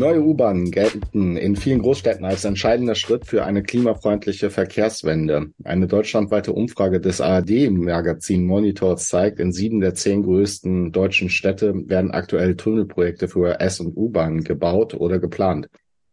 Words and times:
Neue 0.00 0.22
U-Bahnen 0.22 0.70
gelten 0.70 1.36
in 1.36 1.56
vielen 1.56 1.82
Großstädten 1.82 2.24
als 2.24 2.46
entscheidender 2.46 2.94
Schritt 2.94 3.26
für 3.26 3.44
eine 3.44 3.62
klimafreundliche 3.62 4.48
Verkehrswende. 4.48 5.50
Eine 5.62 5.88
deutschlandweite 5.88 6.54
Umfrage 6.54 7.00
des 7.00 7.20
ARD-Magazin 7.20 8.46
Monitors 8.46 9.08
zeigt, 9.08 9.40
in 9.40 9.52
sieben 9.52 9.80
der 9.80 9.92
zehn 9.92 10.22
größten 10.22 10.92
deutschen 10.92 11.28
Städte 11.28 11.74
werden 11.86 12.12
aktuell 12.12 12.56
Tunnelprojekte 12.56 13.28
für 13.28 13.60
S- 13.60 13.80
und 13.80 13.94
U-Bahnen 13.94 14.42
gebaut 14.42 14.94
oder 14.94 15.18
geplant. 15.18 15.68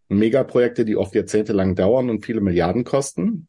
Megaprojekte, 0.09 0.83
die 0.83 0.97
oft 0.97 1.15
jahrzehntelang 1.15 1.75
dauern 1.75 2.09
und 2.09 2.25
viele 2.25 2.41
Milliarden 2.41 2.83
kosten. 2.83 3.47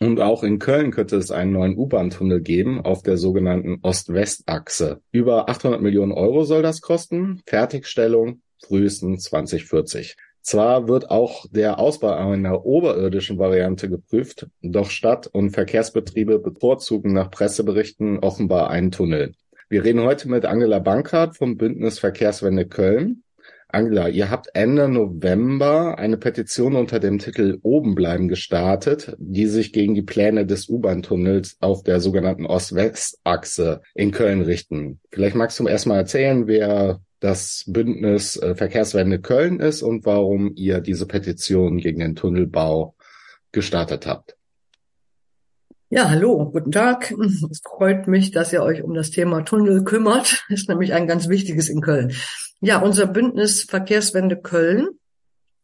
Und 0.00 0.20
auch 0.20 0.42
in 0.42 0.58
Köln 0.58 0.90
könnte 0.90 1.16
es 1.16 1.30
einen 1.30 1.52
neuen 1.52 1.78
U-Bahn-Tunnel 1.78 2.42
geben 2.42 2.82
auf 2.82 3.02
der 3.02 3.16
sogenannten 3.16 3.78
Ost-West-Achse. 3.80 5.00
Über 5.12 5.48
800 5.48 5.80
Millionen 5.80 6.12
Euro 6.12 6.44
soll 6.44 6.60
das 6.60 6.82
kosten. 6.82 7.40
Fertigstellung 7.46 8.42
frühestens 8.64 9.24
2040. 9.24 10.16
Zwar 10.42 10.88
wird 10.88 11.10
auch 11.10 11.44
der 11.50 11.78
Ausbau 11.78 12.14
einer 12.14 12.64
oberirdischen 12.64 13.38
Variante 13.38 13.90
geprüft, 13.90 14.46
doch 14.62 14.90
Stadt- 14.90 15.26
und 15.26 15.50
Verkehrsbetriebe 15.50 16.38
bevorzugen 16.38 17.12
nach 17.12 17.30
Presseberichten 17.30 18.20
offenbar 18.20 18.70
einen 18.70 18.90
Tunnel. 18.90 19.34
Wir 19.68 19.84
reden 19.84 20.00
heute 20.00 20.30
mit 20.30 20.46
Angela 20.46 20.78
Bankert 20.78 21.36
vom 21.36 21.58
Bündnis 21.58 21.98
Verkehrswende 21.98 22.66
Köln. 22.66 23.24
Angela, 23.70 24.08
ihr 24.08 24.30
habt 24.30 24.48
Ende 24.54 24.88
November 24.88 25.98
eine 25.98 26.16
Petition 26.16 26.74
unter 26.74 27.00
dem 27.00 27.18
Titel 27.18 27.58
Oben 27.62 27.94
bleiben 27.94 28.28
gestartet, 28.28 29.14
die 29.18 29.44
sich 29.44 29.74
gegen 29.74 29.94
die 29.94 30.00
Pläne 30.00 30.46
des 30.46 30.70
U-Bahn-Tunnels 30.70 31.58
auf 31.60 31.82
der 31.82 32.00
sogenannten 32.00 32.46
Ost-West-Achse 32.46 33.82
in 33.94 34.10
Köln 34.10 34.40
richten. 34.40 35.00
Vielleicht 35.10 35.36
magst 35.36 35.60
du 35.60 35.68
erstmal 35.68 35.98
erzählen, 35.98 36.46
wer 36.46 37.02
das 37.20 37.64
Bündnis 37.66 38.36
äh, 38.36 38.54
Verkehrswende 38.54 39.20
Köln 39.20 39.60
ist 39.60 39.82
und 39.82 40.06
warum 40.06 40.52
ihr 40.54 40.80
diese 40.80 41.06
Petition 41.06 41.78
gegen 41.78 42.00
den 42.00 42.16
Tunnelbau 42.16 42.94
gestartet 43.52 44.06
habt. 44.06 44.36
Ja, 45.90 46.10
hallo, 46.10 46.50
guten 46.50 46.70
Tag. 46.70 47.14
Es 47.50 47.62
freut 47.64 48.08
mich, 48.08 48.30
dass 48.30 48.52
ihr 48.52 48.62
euch 48.62 48.82
um 48.82 48.92
das 48.92 49.10
Thema 49.10 49.42
Tunnel 49.42 49.84
kümmert. 49.84 50.44
Ist 50.48 50.68
nämlich 50.68 50.92
ein 50.92 51.06
ganz 51.06 51.28
wichtiges 51.28 51.70
in 51.70 51.80
Köln. 51.80 52.12
Ja, 52.60 52.78
unser 52.80 53.06
Bündnis 53.06 53.62
Verkehrswende 53.62 54.36
Köln 54.36 54.88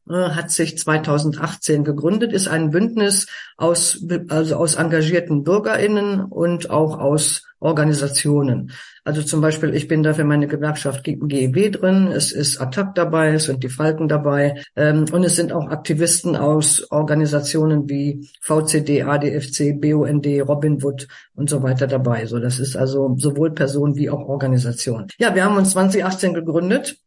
hat 0.08 0.50
sich 0.50 0.78
2018 0.78 1.84
gegründet, 1.84 2.32
ist 2.32 2.48
ein 2.48 2.70
Bündnis 2.70 3.26
aus, 3.56 4.04
also 4.28 4.56
aus 4.56 4.74
engagierten 4.74 5.44
BürgerInnen 5.44 6.20
und 6.20 6.70
auch 6.70 6.98
aus 6.98 7.42
Organisationen. 7.64 8.72
Also 9.04 9.22
zum 9.22 9.40
Beispiel, 9.40 9.74
ich 9.74 9.88
bin 9.88 10.02
da 10.02 10.12
für 10.12 10.24
meine 10.24 10.46
Gewerkschaft 10.46 11.04
GEW 11.04 11.70
drin, 11.70 12.08
es 12.08 12.30
ist 12.30 12.60
Attac 12.60 12.94
dabei, 12.94 13.32
es 13.32 13.44
sind 13.44 13.62
die 13.62 13.68
Falken 13.70 14.06
dabei 14.06 14.62
ähm, 14.76 15.06
und 15.10 15.24
es 15.24 15.36
sind 15.36 15.52
auch 15.52 15.68
Aktivisten 15.68 16.36
aus 16.36 16.86
Organisationen 16.90 17.88
wie 17.88 18.28
VCD, 18.40 19.02
ADFC, 19.02 19.80
BUND, 19.80 20.26
Robinwood 20.46 21.08
und 21.34 21.48
so 21.48 21.62
weiter 21.62 21.86
dabei. 21.86 22.26
So, 22.26 22.38
das 22.38 22.58
ist 22.58 22.76
also 22.76 23.14
sowohl 23.18 23.52
Person 23.52 23.96
wie 23.96 24.10
auch 24.10 24.28
Organisation. 24.28 25.06
Ja, 25.18 25.34
wir 25.34 25.44
haben 25.44 25.56
uns 25.56 25.70
2018 25.70 26.34
gegründet 26.34 26.98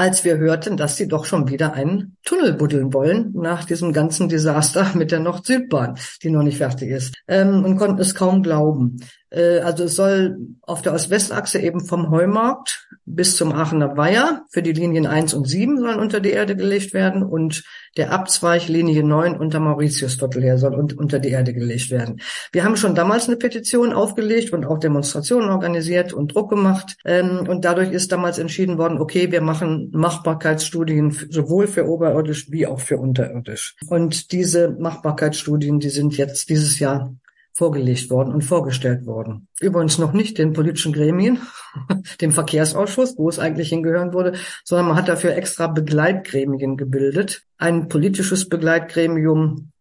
als 0.00 0.24
wir 0.24 0.38
hörten, 0.38 0.78
dass 0.78 0.96
sie 0.96 1.08
doch 1.08 1.26
schon 1.26 1.50
wieder 1.50 1.74
einen 1.74 2.16
Tunnel 2.24 2.54
buddeln 2.54 2.94
wollen 2.94 3.32
nach 3.34 3.66
diesem 3.66 3.92
ganzen 3.92 4.30
Desaster 4.30 4.92
mit 4.94 5.12
der 5.12 5.20
Nord-Süd-Bahn, 5.20 5.98
die 6.22 6.30
noch 6.30 6.42
nicht 6.42 6.56
fertig 6.56 6.88
ist, 6.88 7.14
ähm, 7.28 7.66
und 7.66 7.76
konnten 7.76 8.00
es 8.00 8.14
kaum 8.14 8.42
glauben. 8.42 8.96
Äh, 9.30 9.60
also 9.60 9.84
es 9.84 9.96
soll 9.96 10.38
auf 10.62 10.82
der 10.82 10.92
Ost-West-Achse 10.92 11.58
eben 11.58 11.84
vom 11.84 12.10
Heumarkt 12.10 12.86
bis 13.06 13.36
zum 13.36 13.52
Aachener 13.52 13.96
Weiher 13.96 14.44
für 14.50 14.62
die 14.62 14.72
Linien 14.72 15.06
1 15.06 15.34
und 15.34 15.48
7 15.48 15.78
sollen 15.78 15.98
unter 15.98 16.20
die 16.20 16.30
Erde 16.30 16.54
gelegt 16.54 16.94
werden 16.94 17.22
und 17.22 17.64
der 17.96 18.12
Abzweig 18.12 18.68
Linie 18.68 19.02
9 19.02 19.36
unter 19.36 19.58
Mauritius-Dottel 19.58 20.42
her 20.42 20.58
soll 20.58 20.74
unter 20.74 21.18
die 21.18 21.30
Erde 21.30 21.52
gelegt 21.52 21.90
werden. 21.90 22.20
Wir 22.52 22.64
haben 22.64 22.76
schon 22.76 22.94
damals 22.94 23.26
eine 23.26 23.36
Petition 23.36 23.92
aufgelegt 23.92 24.52
und 24.52 24.64
auch 24.64 24.78
Demonstrationen 24.78 25.50
organisiert 25.50 26.12
und 26.12 26.34
Druck 26.34 26.50
gemacht 26.50 26.96
ähm, 27.04 27.46
und 27.48 27.64
dadurch 27.64 27.90
ist 27.90 28.12
damals 28.12 28.38
entschieden 28.38 28.78
worden, 28.78 29.00
okay, 29.00 29.32
wir 29.32 29.40
machen 29.40 29.90
Machbarkeitsstudien 29.92 31.16
sowohl 31.30 31.66
für 31.66 31.88
oberirdisch 31.88 32.50
wie 32.50 32.66
auch 32.66 32.80
für 32.80 32.98
unterirdisch. 32.98 33.76
Und 33.88 34.32
diese 34.32 34.70
Machbarkeitsstudien, 34.78 35.80
die 35.80 35.90
sind 35.90 36.16
jetzt 36.16 36.48
dieses 36.48 36.78
Jahr 36.78 37.14
vorgelegt 37.60 38.08
worden 38.08 38.32
und 38.32 38.40
vorgestellt 38.40 39.04
worden. 39.04 39.46
Übrigens 39.60 39.98
noch 39.98 40.14
nicht 40.14 40.38
den 40.38 40.54
politischen 40.54 40.94
Gremien, 40.94 41.40
dem 42.22 42.32
Verkehrsausschuss, 42.32 43.18
wo 43.18 43.28
es 43.28 43.38
eigentlich 43.38 43.68
hingehören 43.68 44.14
würde, 44.14 44.32
sondern 44.64 44.88
man 44.88 44.96
hat 44.96 45.08
dafür 45.08 45.36
extra 45.36 45.66
Begleitgremien 45.66 46.78
gebildet. 46.78 47.42
Ein 47.58 47.88
politisches 47.88 48.48
Begleitgremium 48.48 49.72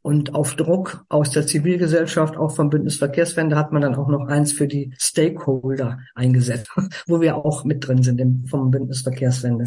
und 0.00 0.32
auf 0.36 0.54
Druck 0.54 1.04
aus 1.08 1.32
der 1.32 1.44
Zivilgesellschaft, 1.44 2.36
auch 2.36 2.54
vom 2.54 2.70
Bündnis 2.70 2.98
Verkehrswende, 2.98 3.56
hat 3.56 3.72
man 3.72 3.82
dann 3.82 3.96
auch 3.96 4.06
noch 4.06 4.28
eins 4.28 4.52
für 4.52 4.68
die 4.68 4.94
Stakeholder 4.96 5.98
eingesetzt, 6.14 6.70
wo 7.08 7.20
wir 7.20 7.34
auch 7.34 7.64
mit 7.64 7.84
drin 7.84 8.04
sind 8.04 8.48
vom 8.48 8.70
Bündnis 8.70 9.00
Verkehrswende. 9.00 9.64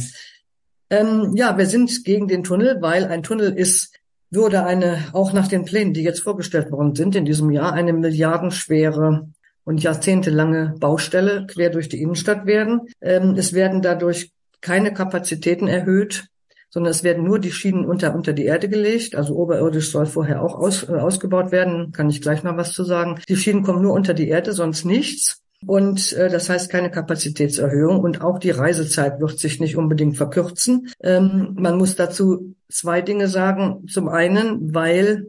Ähm, 0.89 1.33
ja, 1.35 1.57
wir 1.57 1.65
sind 1.65 2.05
gegen 2.05 2.29
den 2.29 2.43
Tunnel, 2.43 2.77
weil 2.79 3.07
ein 3.07 3.23
Tunnel 3.23 3.51
ist 3.51 3.93
würde 4.29 4.65
eine, 4.65 5.05
auch 5.13 5.33
nach 5.33 5.47
den 5.47 5.65
Plänen, 5.65 5.93
die 5.93 6.03
jetzt 6.03 6.21
vorgestellt 6.21 6.71
worden 6.71 6.95
sind, 6.95 7.15
in 7.15 7.25
diesem 7.25 7.51
Jahr 7.51 7.73
eine 7.73 7.93
milliardenschwere 7.93 9.29
und 9.63 9.83
jahrzehntelange 9.83 10.75
Baustelle 10.79 11.45
quer 11.47 11.69
durch 11.69 11.89
die 11.89 12.01
Innenstadt 12.01 12.45
werden. 12.45 12.81
Ähm, 13.01 13.35
es 13.37 13.53
werden 13.53 13.81
dadurch 13.81 14.31
keine 14.61 14.93
Kapazitäten 14.93 15.67
erhöht, 15.67 16.27
sondern 16.69 16.91
es 16.91 17.03
werden 17.03 17.23
nur 17.23 17.39
die 17.39 17.51
Schienen 17.51 17.85
unter, 17.85 18.13
unter 18.15 18.33
die 18.33 18.45
Erde 18.45 18.69
gelegt. 18.69 19.15
Also 19.15 19.35
oberirdisch 19.35 19.91
soll 19.91 20.05
vorher 20.05 20.41
auch 20.41 20.55
aus, 20.55 20.87
äh, 20.87 20.93
ausgebaut 20.93 21.51
werden. 21.51 21.91
Kann 21.91 22.09
ich 22.09 22.21
gleich 22.21 22.43
noch 22.43 22.57
was 22.57 22.73
zu 22.73 22.83
sagen. 22.83 23.19
Die 23.27 23.35
Schienen 23.35 23.63
kommen 23.63 23.81
nur 23.81 23.93
unter 23.93 24.13
die 24.13 24.27
Erde, 24.27 24.53
sonst 24.53 24.85
nichts. 24.85 25.41
Und 25.65 26.13
äh, 26.13 26.29
das 26.29 26.49
heißt 26.49 26.69
keine 26.69 26.91
Kapazitätserhöhung 26.91 27.99
und 27.99 28.21
auch 28.21 28.39
die 28.39 28.51
Reisezeit 28.51 29.19
wird 29.19 29.39
sich 29.39 29.59
nicht 29.59 29.75
unbedingt 29.75 30.15
verkürzen. 30.15 30.89
Ähm, 31.01 31.55
man 31.57 31.77
muss 31.77 31.95
dazu 31.95 32.55
zwei 32.69 33.01
Dinge 33.01 33.27
sagen. 33.27 33.87
Zum 33.87 34.09
einen, 34.09 34.73
weil 34.73 35.27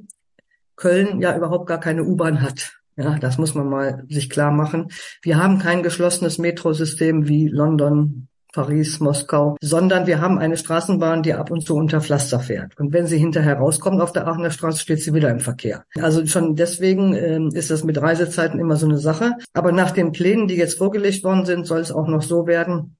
Köln 0.76 1.21
ja 1.21 1.37
überhaupt 1.37 1.66
gar 1.66 1.81
keine 1.81 2.04
U-Bahn 2.04 2.43
hat. 2.43 2.78
Ja, 2.97 3.16
das 3.19 3.38
muss 3.38 3.54
man 3.54 3.69
mal 3.69 4.04
sich 4.09 4.28
klar 4.28 4.50
machen. 4.50 4.88
Wir 5.22 5.37
haben 5.37 5.59
kein 5.60 5.82
geschlossenes 5.82 6.38
Metrosystem 6.38 7.28
wie 7.28 7.47
London, 7.49 8.28
Paris, 8.53 8.99
Moskau, 8.99 9.56
sondern 9.60 10.06
wir 10.09 10.21
haben 10.21 10.38
eine 10.38 10.56
Straßenbahn, 10.56 11.22
die 11.22 11.34
ab 11.34 11.50
und 11.50 11.65
zu 11.65 11.76
unter 11.76 12.00
Pflaster 12.00 12.41
fährt. 12.41 12.76
Und 12.78 12.93
wenn 12.93 13.06
sie 13.06 13.19
hinterher 13.19 13.59
rauskommt 13.59 14.00
auf 14.00 14.12
der 14.12 14.26
Aachener 14.26 14.50
Straße, 14.50 14.81
steht 14.81 15.00
sie 15.00 15.15
wieder 15.15 15.31
im 15.31 15.38
Verkehr. 15.38 15.84
Also 16.00 16.26
schon 16.26 16.56
deswegen 16.56 17.15
ähm, 17.15 17.50
ist 17.53 17.70
das 17.70 17.84
mit 17.84 18.00
Reisezeiten 18.00 18.59
immer 18.59 18.75
so 18.76 18.87
eine 18.87 18.99
Sache. 18.99 19.34
Aber 19.53 19.70
nach 19.70 19.93
den 19.93 20.10
Plänen, 20.10 20.49
die 20.49 20.56
jetzt 20.56 20.78
vorgelegt 20.78 21.22
worden 21.22 21.44
sind, 21.44 21.66
soll 21.66 21.81
es 21.81 21.93
auch 21.93 22.09
noch 22.09 22.22
so 22.22 22.49
werden, 22.49 22.97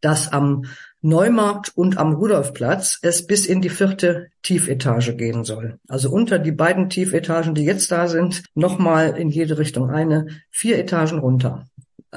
dass 0.00 0.32
am 0.32 0.64
Neumarkt 1.06 1.76
und 1.76 1.98
am 1.98 2.14
Rudolfplatz 2.14 2.98
es 3.02 3.26
bis 3.26 3.46
in 3.46 3.62
die 3.62 3.68
vierte 3.68 4.28
Tiefetage 4.42 5.14
gehen 5.14 5.44
soll. 5.44 5.78
Also 5.88 6.10
unter 6.10 6.38
die 6.38 6.52
beiden 6.52 6.90
Tiefetagen, 6.90 7.54
die 7.54 7.64
jetzt 7.64 7.92
da 7.92 8.08
sind, 8.08 8.42
nochmal 8.54 9.16
in 9.16 9.30
jede 9.30 9.56
Richtung 9.58 9.90
eine, 9.90 10.26
vier 10.50 10.78
Etagen 10.78 11.20
runter. 11.20 11.66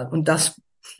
Und 0.09 0.27
das 0.27 0.59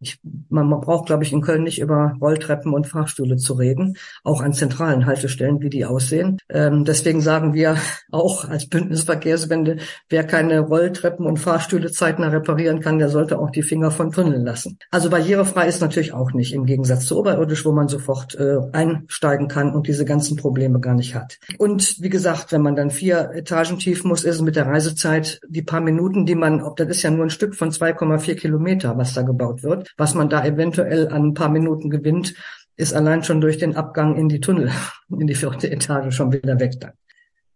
ich, 0.00 0.18
man, 0.48 0.68
man 0.68 0.80
braucht, 0.80 1.06
glaube 1.06 1.24
ich, 1.24 1.32
in 1.32 1.42
Köln 1.42 1.62
nicht 1.62 1.80
über 1.80 2.16
Rolltreppen 2.20 2.72
und 2.72 2.86
Fahrstühle 2.86 3.36
zu 3.36 3.54
reden, 3.54 3.96
auch 4.24 4.40
an 4.40 4.52
zentralen 4.52 5.06
Haltestellen, 5.06 5.60
wie 5.60 5.68
die 5.68 5.84
aussehen. 5.84 6.38
Ähm, 6.48 6.84
deswegen 6.84 7.20
sagen 7.20 7.54
wir 7.54 7.76
auch 8.10 8.48
als 8.48 8.66
Bündnisverkehrswende, 8.66 9.76
wer 10.08 10.24
keine 10.24 10.60
Rolltreppen 10.60 11.26
und 11.26 11.38
Fahrstühle 11.38 11.90
zeitnah 11.90 12.28
reparieren 12.28 12.80
kann, 12.80 12.98
der 12.98 13.10
sollte 13.10 13.38
auch 13.38 13.50
die 13.50 13.62
Finger 13.62 13.90
von 13.90 14.10
Tunneln 14.10 14.44
lassen. 14.44 14.78
Also 14.90 15.10
barrierefrei 15.10 15.68
ist 15.68 15.80
natürlich 15.80 16.12
auch 16.12 16.32
nicht, 16.32 16.54
im 16.54 16.64
Gegensatz 16.64 17.06
zu 17.06 17.18
oberirdisch, 17.18 17.64
wo 17.64 17.72
man 17.72 17.88
sofort 17.88 18.34
äh, 18.36 18.58
einsteigen 18.72 19.48
kann 19.48 19.74
und 19.74 19.86
diese 19.86 20.04
ganzen 20.04 20.36
Probleme 20.36 20.80
gar 20.80 20.94
nicht 20.94 21.14
hat. 21.14 21.38
Und 21.58 22.00
wie 22.00 22.08
gesagt, 22.08 22.52
wenn 22.52 22.62
man 22.62 22.76
dann 22.76 22.90
vier 22.90 23.30
Etagen 23.34 23.78
tief 23.78 24.04
muss, 24.04 24.24
ist 24.24 24.36
es 24.36 24.42
mit 24.42 24.56
der 24.56 24.66
Reisezeit 24.66 25.40
die 25.48 25.62
paar 25.62 25.80
Minuten, 25.80 26.24
die 26.24 26.34
man, 26.34 26.62
ob 26.62 26.76
das 26.76 26.88
ist 26.88 27.02
ja 27.02 27.10
nur 27.10 27.26
ein 27.26 27.30
Stück 27.30 27.54
von 27.54 27.70
2,4 27.70 28.34
Kilometer, 28.34 28.96
was 28.96 29.12
da 29.12 29.22
gebaut 29.22 29.62
wird, 29.62 29.89
was 29.96 30.14
man 30.14 30.28
da 30.28 30.44
eventuell 30.44 31.08
an 31.08 31.28
ein 31.28 31.34
paar 31.34 31.48
Minuten 31.48 31.90
gewinnt, 31.90 32.34
ist 32.76 32.94
allein 32.94 33.22
schon 33.22 33.40
durch 33.40 33.58
den 33.58 33.76
Abgang 33.76 34.16
in 34.16 34.28
die 34.28 34.40
Tunnel, 34.40 34.70
in 35.10 35.26
die 35.26 35.34
vierte 35.34 35.70
Etage 35.70 36.14
schon 36.14 36.32
wieder 36.32 36.58
weg 36.58 36.80
dann. 36.80 36.92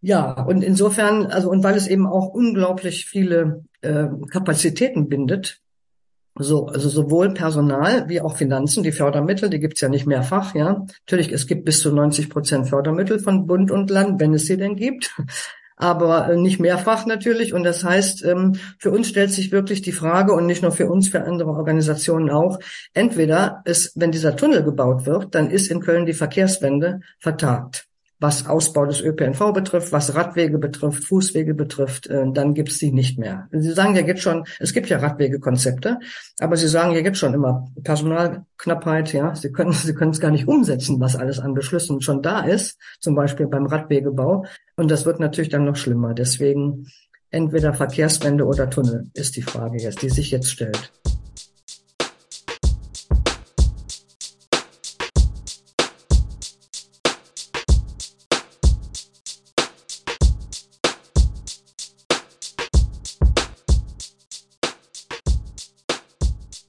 Ja, 0.01 0.33
und 0.33 0.63
insofern, 0.63 1.27
also 1.27 1.49
und 1.49 1.65
weil 1.65 1.77
es 1.77 1.87
eben 1.87 2.07
auch 2.07 2.29
unglaublich 2.29 3.07
viele 3.07 3.65
äh, 3.81 4.09
Kapazitäten 4.31 5.09
bindet, 5.09 5.63
so, 6.37 6.67
also 6.67 6.89
sowohl 6.89 7.33
Personal 7.33 8.09
wie 8.09 8.21
auch 8.21 8.37
Finanzen, 8.37 8.83
die 8.83 8.93
Fördermittel, 8.93 9.49
die 9.49 9.61
gibt's 9.61 9.81
ja 9.81 9.89
nicht 9.89 10.07
mehrfach, 10.07 10.55
ja. 10.55 10.85
Natürlich, 11.07 11.33
es 11.33 11.47
gibt 11.47 11.65
bis 11.65 11.81
zu 11.81 11.95
90 11.95 12.29
Prozent 12.29 12.69
Fördermittel 12.69 13.19
von 13.19 13.47
Bund 13.47 13.71
und 13.71 13.89
Land, 13.89 14.21
wenn 14.21 14.35
es 14.35 14.47
sie 14.47 14.57
denn 14.57 14.77
gibt. 14.77 15.15
Aber 15.77 16.31
äh, 16.31 16.37
nicht 16.37 16.61
mehrfach 16.61 17.07
natürlich. 17.07 17.53
Und 17.53 17.65
das 17.65 17.85
heißt, 17.85 18.25
ähm, 18.25 18.55
für 18.79 18.91
uns 18.91 19.09
stellt 19.09 19.33
sich 19.33 19.53
wirklich 19.53 19.83
die 19.83 19.93
Frage 19.93 20.33
und 20.33 20.47
nicht 20.47 20.63
nur 20.63 20.73
für 20.73 20.89
uns, 20.89 21.09
für 21.09 21.25
andere 21.25 21.51
Organisationen 21.51 22.31
auch, 22.31 22.59
entweder 22.93 23.63
ist, 23.65 23.93
wenn 23.95 24.13
dieser 24.13 24.37
Tunnel 24.37 24.63
gebaut 24.63 25.07
wird, 25.07 25.35
dann 25.35 25.51
ist 25.51 25.71
in 25.71 25.81
Köln 25.81 26.07
die 26.07 26.13
Verkehrswende 26.13 27.01
vertagt 27.19 27.87
was 28.25 28.47
Ausbau 28.47 28.87
des 28.87 29.03
ÖPNV 29.03 29.53
betrifft, 29.53 29.93
was 29.93 30.15
Radwege 30.15 30.59
betrifft, 30.59 31.05
Fußwege 31.05 31.53
betrifft, 31.53 32.07
äh, 32.07 32.25
dann 32.33 32.55
gibt's 32.55 32.79
die 32.79 32.91
nicht 32.93 33.19
mehr. 33.19 33.49
Sie 33.53 33.73
sagen 33.73 33.95
ja 33.95 34.01
jetzt 34.03 34.23
schon, 34.23 34.45
es 34.61 34.73
gibt 34.73 34.89
ja 34.89 34.99
Radwegekonzepte, 34.99 35.99
aber 36.39 36.57
Sie 36.57 36.69
sagen 36.69 36.93
ja 36.93 37.01
jetzt 37.01 37.19
schon 37.19 37.35
immer 37.35 37.69
Personalknappheit, 37.83 39.13
ja, 39.13 39.35
Sie 39.35 39.53
können 39.53 39.73
Sie 39.89 39.95
können 39.95 40.13
es 40.13 40.21
gar 40.21 40.31
nicht 40.31 40.49
umsetzen, 40.49 41.01
was 41.01 41.17
alles 41.17 41.39
an 41.39 41.53
Beschlüssen 41.53 42.01
schon 42.01 42.23
da 42.23 42.41
ist, 42.41 42.79
zum 42.99 43.15
Beispiel 43.15 43.47
beim 43.47 43.67
Radwegebau. 43.67 44.47
Und 44.77 44.91
das 44.91 45.07
wird 45.07 45.21
natürlich 45.21 45.51
dann 45.51 45.65
noch 45.65 45.77
schlimmer. 45.77 46.15
Deswegen 46.15 46.87
entweder 47.31 47.75
Verkehrswende 47.75 48.45
oder 48.45 48.71
Tunnel 48.71 49.11
ist 49.15 49.37
die 49.37 49.43
Frage 49.43 49.81
jetzt, 49.81 50.03
die 50.03 50.11
sich 50.11 50.31
jetzt 50.31 50.51
stellt. 50.51 50.93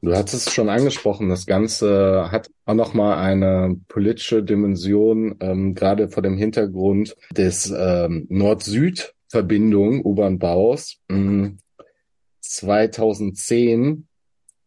Du 0.05 0.15
hattest 0.15 0.47
es 0.47 0.53
schon 0.53 0.69
angesprochen, 0.69 1.29
das 1.29 1.47
Ganze 1.47 2.29
hat 2.31 2.51
auch 2.65 2.75
nochmal 2.75 3.17
eine 3.17 3.75
politische 3.87 4.43
Dimension, 4.43 5.35
ähm, 5.39 5.73
gerade 5.73 6.09
vor 6.09 6.21
dem 6.21 6.37
Hintergrund 6.37 7.15
des 7.31 7.73
ähm, 7.75 8.27
Nord-Süd-Verbindung 8.29 10.05
U-Bahn-Baus. 10.05 10.99
2010 12.39 13.81
mm, 13.81 14.03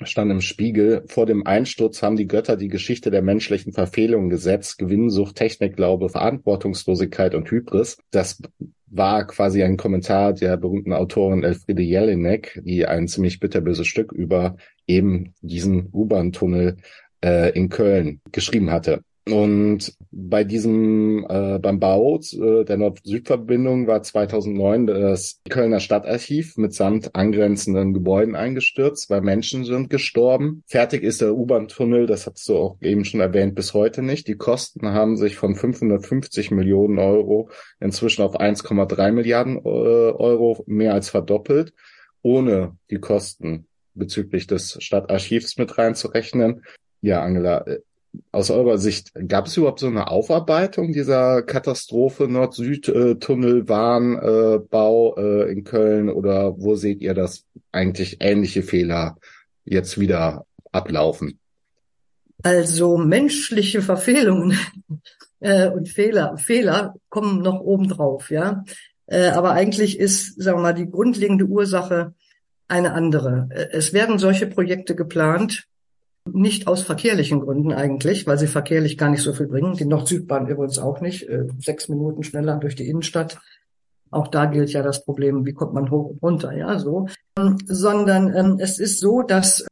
stand 0.04 0.30
im 0.30 0.40
Spiegel, 0.40 1.04
vor 1.06 1.26
dem 1.26 1.46
Einsturz 1.46 2.02
haben 2.02 2.16
die 2.16 2.26
Götter 2.26 2.56
die 2.56 2.68
Geschichte 2.68 3.10
der 3.10 3.22
menschlichen 3.22 3.72
Verfehlung 3.72 4.28
gesetzt, 4.28 4.78
Gewinnsucht, 4.78 5.36
Technikglaube, 5.36 6.08
Verantwortungslosigkeit 6.08 7.34
und 7.34 7.50
Hybris. 7.50 7.98
Das 8.10 8.40
war 8.86 9.26
quasi 9.26 9.62
ein 9.62 9.76
Kommentar 9.76 10.32
der 10.32 10.56
berühmten 10.56 10.92
Autorin 10.92 11.44
Elfriede 11.44 11.82
Jelinek, 11.82 12.60
die 12.64 12.86
ein 12.86 13.08
ziemlich 13.08 13.40
bitterböses 13.40 13.86
Stück 13.86 14.12
über 14.12 14.56
eben 14.86 15.34
diesen 15.42 15.90
U-Bahn-Tunnel 15.92 16.76
äh, 17.22 17.52
in 17.52 17.68
Köln 17.68 18.20
geschrieben 18.32 18.70
hatte. 18.70 19.02
Und 19.30 19.92
bei 20.10 20.44
diesem, 20.44 21.26
äh, 21.28 21.58
beim 21.58 21.78
Bau 21.78 22.18
äh, 22.18 22.64
der 22.64 22.76
Nord-Süd-Verbindung 22.76 23.86
war 23.86 24.02
2009 24.02 24.86
das 24.86 25.40
Kölner 25.48 25.80
Stadtarchiv 25.80 26.56
mitsamt 26.56 27.14
angrenzenden 27.14 27.92
Gebäuden 27.92 28.34
eingestürzt. 28.34 29.08
Zwei 29.08 29.20
Menschen 29.20 29.64
sind 29.64 29.90
gestorben. 29.90 30.62
Fertig 30.66 31.02
ist 31.02 31.20
der 31.20 31.34
U-Bahn-Tunnel, 31.34 32.06
das 32.06 32.26
hast 32.26 32.48
du 32.48 32.56
auch 32.56 32.76
eben 32.80 33.04
schon 33.04 33.20
erwähnt, 33.20 33.54
bis 33.54 33.74
heute 33.74 34.02
nicht. 34.02 34.28
Die 34.28 34.36
Kosten 34.36 34.88
haben 34.88 35.16
sich 35.16 35.36
von 35.36 35.54
550 35.54 36.50
Millionen 36.50 36.98
Euro 36.98 37.50
inzwischen 37.80 38.22
auf 38.22 38.38
1,3 38.38 39.12
Milliarden 39.12 39.56
äh, 39.56 39.68
Euro 39.68 40.62
mehr 40.66 40.94
als 40.94 41.10
verdoppelt, 41.10 41.72
ohne 42.22 42.76
die 42.90 42.98
Kosten 42.98 43.66
bezüglich 43.94 44.46
des 44.46 44.78
Stadtarchivs 44.82 45.58
mit 45.58 45.76
reinzurechnen. 45.76 46.62
Ja, 47.00 47.22
Angela, 47.22 47.66
äh, 47.66 47.80
aus 48.32 48.50
eurer 48.50 48.78
Sicht, 48.78 49.12
gab 49.28 49.46
es 49.46 49.56
überhaupt 49.56 49.78
so 49.80 49.86
eine 49.86 50.08
Aufarbeitung 50.08 50.92
dieser 50.92 51.42
Katastrophe 51.42 52.28
Nord-Süd-Tunnel-Bahnbau 52.28 55.16
äh, 55.16 55.52
in 55.52 55.64
Köln 55.64 56.08
oder 56.08 56.58
wo 56.58 56.74
seht 56.74 57.00
ihr, 57.00 57.14
dass 57.14 57.44
eigentlich 57.72 58.18
ähnliche 58.20 58.62
Fehler 58.62 59.16
jetzt 59.64 59.98
wieder 59.98 60.46
ablaufen? 60.72 61.38
Also 62.42 62.96
menschliche 62.96 63.82
Verfehlungen 63.82 64.58
äh, 65.40 65.68
und 65.68 65.88
Fehler, 65.88 66.36
Fehler 66.38 66.94
kommen 67.08 67.42
noch 67.42 67.60
obendrauf, 67.60 68.30
ja. 68.30 68.64
Äh, 69.06 69.28
aber 69.28 69.52
eigentlich 69.52 69.98
ist, 69.98 70.40
sagen 70.40 70.58
wir 70.58 70.62
mal, 70.62 70.74
die 70.74 70.90
grundlegende 70.90 71.46
Ursache 71.46 72.14
eine 72.68 72.92
andere. 72.92 73.48
Äh, 73.50 73.68
es 73.72 73.92
werden 73.92 74.18
solche 74.18 74.46
Projekte 74.46 74.94
geplant, 74.94 75.66
nicht 76.32 76.66
aus 76.66 76.82
verkehrlichen 76.82 77.40
Gründen 77.40 77.72
eigentlich, 77.72 78.26
weil 78.26 78.38
sie 78.38 78.46
verkehrlich 78.46 78.98
gar 78.98 79.10
nicht 79.10 79.22
so 79.22 79.32
viel 79.32 79.46
bringen. 79.46 79.74
Die 79.74 79.84
Nord-Süd-Bahn 79.84 80.48
übrigens 80.48 80.78
auch 80.78 81.00
nicht. 81.00 81.28
Äh, 81.28 81.46
sechs 81.58 81.88
Minuten 81.88 82.22
schneller 82.22 82.56
durch 82.56 82.74
die 82.74 82.88
Innenstadt. 82.88 83.38
Auch 84.10 84.28
da 84.28 84.46
gilt 84.46 84.70
ja 84.72 84.82
das 84.82 85.04
Problem, 85.04 85.44
wie 85.44 85.52
kommt 85.52 85.74
man 85.74 85.90
hoch 85.90 86.10
und 86.10 86.22
runter, 86.22 86.56
ja, 86.56 86.78
so. 86.78 87.08
Ähm, 87.38 87.58
sondern 87.66 88.34
ähm, 88.34 88.56
es 88.58 88.78
ist 88.78 89.00
so, 89.00 89.22
dass 89.22 89.66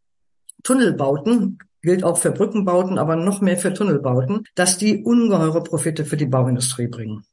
Tunnelbauten, 0.62 1.58
gilt 1.82 2.04
auch 2.04 2.18
für 2.18 2.32
Brückenbauten, 2.32 2.98
aber 2.98 3.16
noch 3.16 3.40
mehr 3.40 3.56
für 3.56 3.72
Tunnelbauten, 3.72 4.44
dass 4.54 4.76
die 4.76 5.04
ungeheure 5.04 5.62
Profite 5.62 6.04
für 6.04 6.16
die 6.16 6.26
Bauindustrie 6.26 6.88
bringen 6.88 7.24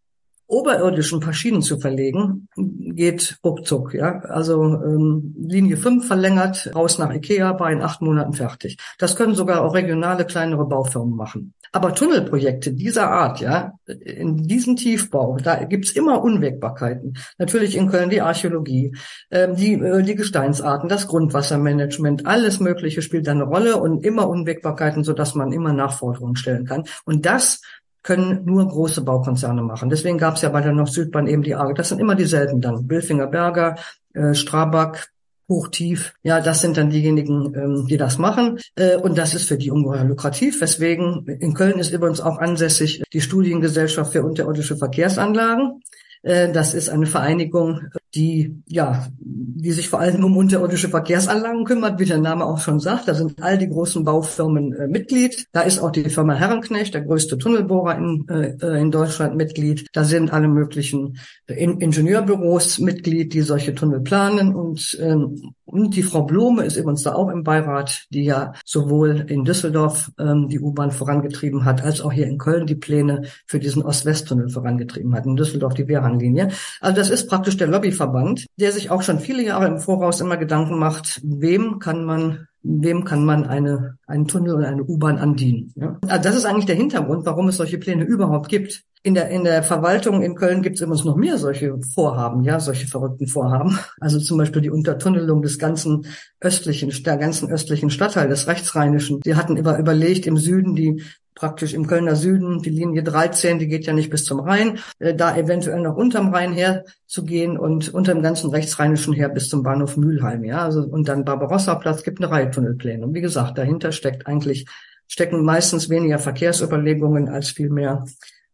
oberirdischen 0.48 1.20
Paar 1.20 1.34
zu 1.34 1.80
verlegen, 1.80 2.48
geht 2.56 3.38
ruckzuck. 3.44 3.94
Ja? 3.94 4.20
Also 4.20 4.64
ähm, 4.64 5.36
Linie 5.38 5.78
5 5.78 6.06
verlängert, 6.06 6.72
raus 6.76 7.00
nach 7.00 7.14
Ikea, 7.14 7.60
war 7.60 7.72
in 7.72 7.82
acht 7.82 8.02
Monaten 8.02 8.34
fertig. 8.34 8.78
Das 9.00 9.16
können 9.16 9.36
sogar 9.36 9.64
auch 9.64 9.74
regionale 9.74 10.26
kleinere 10.26 10.66
Baufirmen 10.66 11.16
machen. 11.16 11.54
Aber 11.72 11.96
Tunnelprojekte 11.96 12.72
dieser 12.74 13.10
Art, 13.10 13.40
ja, 13.40 13.74
in 13.88 14.38
diesem 14.38 14.76
Tiefbau, 14.76 15.38
da 15.38 15.64
gibt's 15.64 15.92
immer 15.92 16.24
Unwägbarkeiten. 16.24 17.18
Natürlich 17.40 17.76
in 17.76 17.90
Köln 17.90 18.12
die 18.12 18.22
Archäologie, 18.22 18.96
ähm, 19.32 19.56
die, 19.56 19.74
äh, 19.74 20.04
die 20.04 20.16
Gesteinsarten, 20.16 20.88
das 20.88 21.08
Grundwassermanagement, 21.08 22.28
alles 22.28 22.60
Mögliche 22.60 23.02
spielt 23.02 23.26
da 23.26 23.32
eine 23.32 23.46
Rolle 23.46 23.78
und 23.78 24.06
immer 24.06 24.30
Unwägbarkeiten, 24.30 25.04
sodass 25.04 25.34
man 25.34 25.52
immer 25.52 25.74
Nachforderungen 25.74 26.36
stellen 26.36 26.66
kann. 26.66 26.84
Und 27.06 27.26
das 27.26 27.62
können 28.04 28.46
nur 28.46 28.68
große 28.68 29.02
Baukonzerne 29.02 29.62
machen. 29.62 29.90
Deswegen 29.90 30.18
gab 30.18 30.36
es 30.36 30.42
ja 30.42 30.50
bei 30.50 30.62
der 30.62 30.74
Nord-Südbahn 30.74 31.28
eben 31.28 31.42
die 31.42 31.56
Arge. 31.56 31.74
Das 31.74 31.90
sind 31.90 32.00
immer 32.00 32.16
dieselben 32.16 32.62
dann. 32.62 32.86
Bilfinger 32.88 33.28
Berger, 33.28 33.76
äh, 34.14 34.34
Strabag, 34.34 35.08
Hochtief. 35.50 36.14
Ja, 36.24 36.40
das 36.40 36.62
sind 36.62 36.78
dann 36.78 36.90
diejenigen, 36.90 37.54
ähm, 37.56 37.88
die 37.88 37.98
das 37.98 38.18
machen. 38.18 38.60
Äh, 38.76 38.98
und 38.98 39.18
das 39.18 39.34
ist 39.34 39.48
für 39.48 39.58
die 39.58 39.72
ungeheuer 39.72 40.04
lukrativ. 40.04 40.62
Weswegen 40.62 41.26
in 41.28 41.54
Köln 41.54 41.80
ist 41.80 41.92
übrigens 41.92 42.22
auch 42.22 42.38
ansässig 42.38 43.04
die 43.12 43.22
Studiengesellschaft 43.22 44.14
für 44.14 44.24
unterirdische 44.24 44.78
Verkehrsanlagen. 44.78 45.82
Äh, 46.22 46.52
das 46.52 46.74
ist 46.74 46.90
eine 46.90 47.06
Vereinigung, 47.06 47.90
die, 48.16 48.62
ja, 48.68 49.08
die 49.20 49.72
sich 49.72 49.90
vor 49.90 50.00
allem 50.00 50.24
um 50.24 50.38
unterirdische 50.38 50.90
Verkehrsanlagen 50.90 51.66
kümmert, 51.66 52.00
wie 52.00 52.06
der 52.06 52.20
Name 52.20 52.46
auch 52.46 52.60
schon 52.60 52.80
sagt. 52.80 53.08
Da 53.08 53.16
sind 53.16 53.42
all 53.42 53.58
die 53.58 53.70
großen 53.70 54.04
Baufirmen 54.04 54.74
äh, 54.74 54.88
Mitglied. 54.88 55.48
Da 55.52 55.62
ist 55.62 55.80
auch 55.80 55.92
die 55.92 56.10
Firma 56.10 56.34
Herrenknecht, 56.34 56.94
der 56.94 57.02
größte 57.02 57.38
Tunnelbohrer 57.38 57.98
in, 57.98 58.28
äh, 58.30 58.80
in 58.80 58.92
Deutschland, 58.92 59.36
Mitglied. 59.36 59.88
Da 59.94 60.04
sind 60.04 60.32
alle 60.32 60.48
möglichen 60.48 61.18
äh, 61.48 61.56
in 61.56 61.80
Ingenieurbüros 61.80 62.80
Mitglied, 62.80 63.34
die 63.34 63.42
solche 63.42 63.74
Tunnel 63.74 64.02
planen. 64.02 64.54
Und, 64.54 64.98
ähm, 65.02 65.54
und 65.66 65.96
die 65.96 66.04
Frau 66.04 66.24
Blume 66.24 66.66
ist 66.66 66.76
übrigens 66.76 67.02
da 67.02 67.16
auch 67.16 67.30
im 67.30 67.44
Beirat, 67.44 68.06
die 68.12 68.26
ja 68.26 68.54
sowohl 68.64 69.26
in 69.28 69.44
Düsseldorf 69.44 70.12
ähm, 70.20 70.50
die 70.50 70.60
U-Bahn 70.60 70.92
vorangetrieben 70.92 71.66
hat, 71.66 71.84
als 71.84 72.02
auch 72.02 72.12
hier 72.12 72.28
in 72.28 72.38
Köln 72.38 72.68
die 72.68 72.76
Pläne 72.76 73.24
für 73.48 73.60
diesen 73.60 73.82
Ost-West-Tunnel 73.82 74.50
vorangetrieben 74.50 75.16
hat. 75.16 75.26
In 75.26 75.36
Düsseldorf 75.36 75.74
die 75.74 75.88
Wehrhahnlinie. 75.88 76.50
Also 76.80 76.96
das 76.96 77.10
ist 77.10 77.28
praktisch 77.28 77.58
der 77.58 77.68
Lobby 77.68 77.92
Verband, 78.04 78.48
der 78.58 78.74
sich 78.74 78.92
auch 78.92 79.02
schon 79.02 79.20
viele 79.20 79.44
Jahre 79.44 79.68
im 79.68 79.80
Voraus 79.80 80.20
immer 80.20 80.36
Gedanken 80.36 80.78
macht, 80.78 81.22
wem 81.24 81.80
kann 81.80 82.04
man 82.04 82.48
wem 82.64 83.04
kann 83.04 83.26
man 83.26 83.46
eine, 83.46 83.98
einen 84.08 84.28
Tunnel 84.28 84.56
oder 84.56 84.70
eine 84.70 84.84
U-Bahn 84.84 85.18
andienen. 85.18 85.74
Ja? 85.76 86.00
Also 86.08 86.24
das 86.24 86.38
ist 86.38 86.46
eigentlich 86.46 86.66
der 86.66 86.78
Hintergrund, 86.78 87.26
warum 87.26 87.50
es 87.50 87.58
solche 87.58 87.78
Pläne 87.78 88.06
überhaupt 88.06 88.48
gibt. 88.48 88.84
In 89.06 89.16
der, 89.16 89.30
in 89.30 89.44
der 89.44 89.64
Verwaltung 89.64 90.22
in 90.22 90.36
Köln 90.36 90.62
gibt 90.62 90.78
es 90.78 90.82
übrigens 90.82 91.04
noch 91.04 91.18
mehr 91.18 91.38
solche 91.38 91.78
Vorhaben, 91.94 92.46
ja, 92.46 92.62
solche 92.62 92.88
verrückten 92.88 93.28
Vorhaben. 93.28 93.78
Also 94.00 94.18
zum 94.18 94.38
Beispiel 94.38 94.62
die 94.62 94.70
Untertunnelung 94.70 95.42
des 95.42 95.60
ganzen 95.60 96.06
östlichen, 96.40 96.90
der 97.04 97.18
ganzen 97.18 97.52
östlichen 97.52 97.90
Stadtteil, 97.90 98.30
des 98.30 98.48
Rechtsrheinischen. 98.48 99.20
Die 99.20 99.36
hatten 99.36 99.58
über, 99.58 99.78
überlegt, 99.78 100.26
im 100.26 100.38
Süden 100.38 100.74
die 100.74 101.04
praktisch 101.36 101.74
im 101.74 101.88
Kölner 101.88 102.16
Süden, 102.16 102.62
die 102.62 102.70
Linie 102.70 103.04
13, 103.04 103.60
die 103.60 103.68
geht 103.68 103.86
ja 103.86 103.94
nicht 103.94 104.10
bis 104.10 104.24
zum 104.26 104.40
Rhein, 104.40 104.80
äh, 105.00 105.14
da 105.14 105.36
eventuell 105.36 105.82
noch 105.82 105.96
unterm 105.96 106.34
Rhein 106.34 106.54
herzugehen 106.54 107.58
und 107.58 107.94
unter 107.94 108.14
dem 108.14 108.24
ganzen 108.24 108.50
Rechtsrheinischen 108.50 109.14
her 109.14 109.30
bis 109.30 109.50
zum 109.50 109.64
Bahnhof 109.64 109.98
Mülheim, 109.98 110.44
ja, 110.44 110.64
also 110.64 110.82
und 110.82 111.08
dann 111.08 111.26
Barbarossa-Platz 111.26 112.04
gibt 112.04 112.20
eine 112.22 112.32
Reihe 112.32 112.52
Tunnelpläne. 112.52 113.06
Und 113.06 113.14
wie 113.14 113.22
gesagt, 113.22 113.58
dahinter 113.58 113.92
steckt 113.92 114.28
eigentlich, 114.28 114.68
stecken 115.08 115.44
meistens 115.44 115.90
weniger 115.90 116.20
Verkehrsüberlegungen 116.20 117.30
als 117.30 117.50
vielmehr 117.50 118.06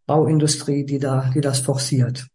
Bauindustrie, 0.06 0.86
die 0.86 1.00
da, 1.00 1.30
die 1.34 1.42
das 1.42 1.60
forciert. 1.60 2.28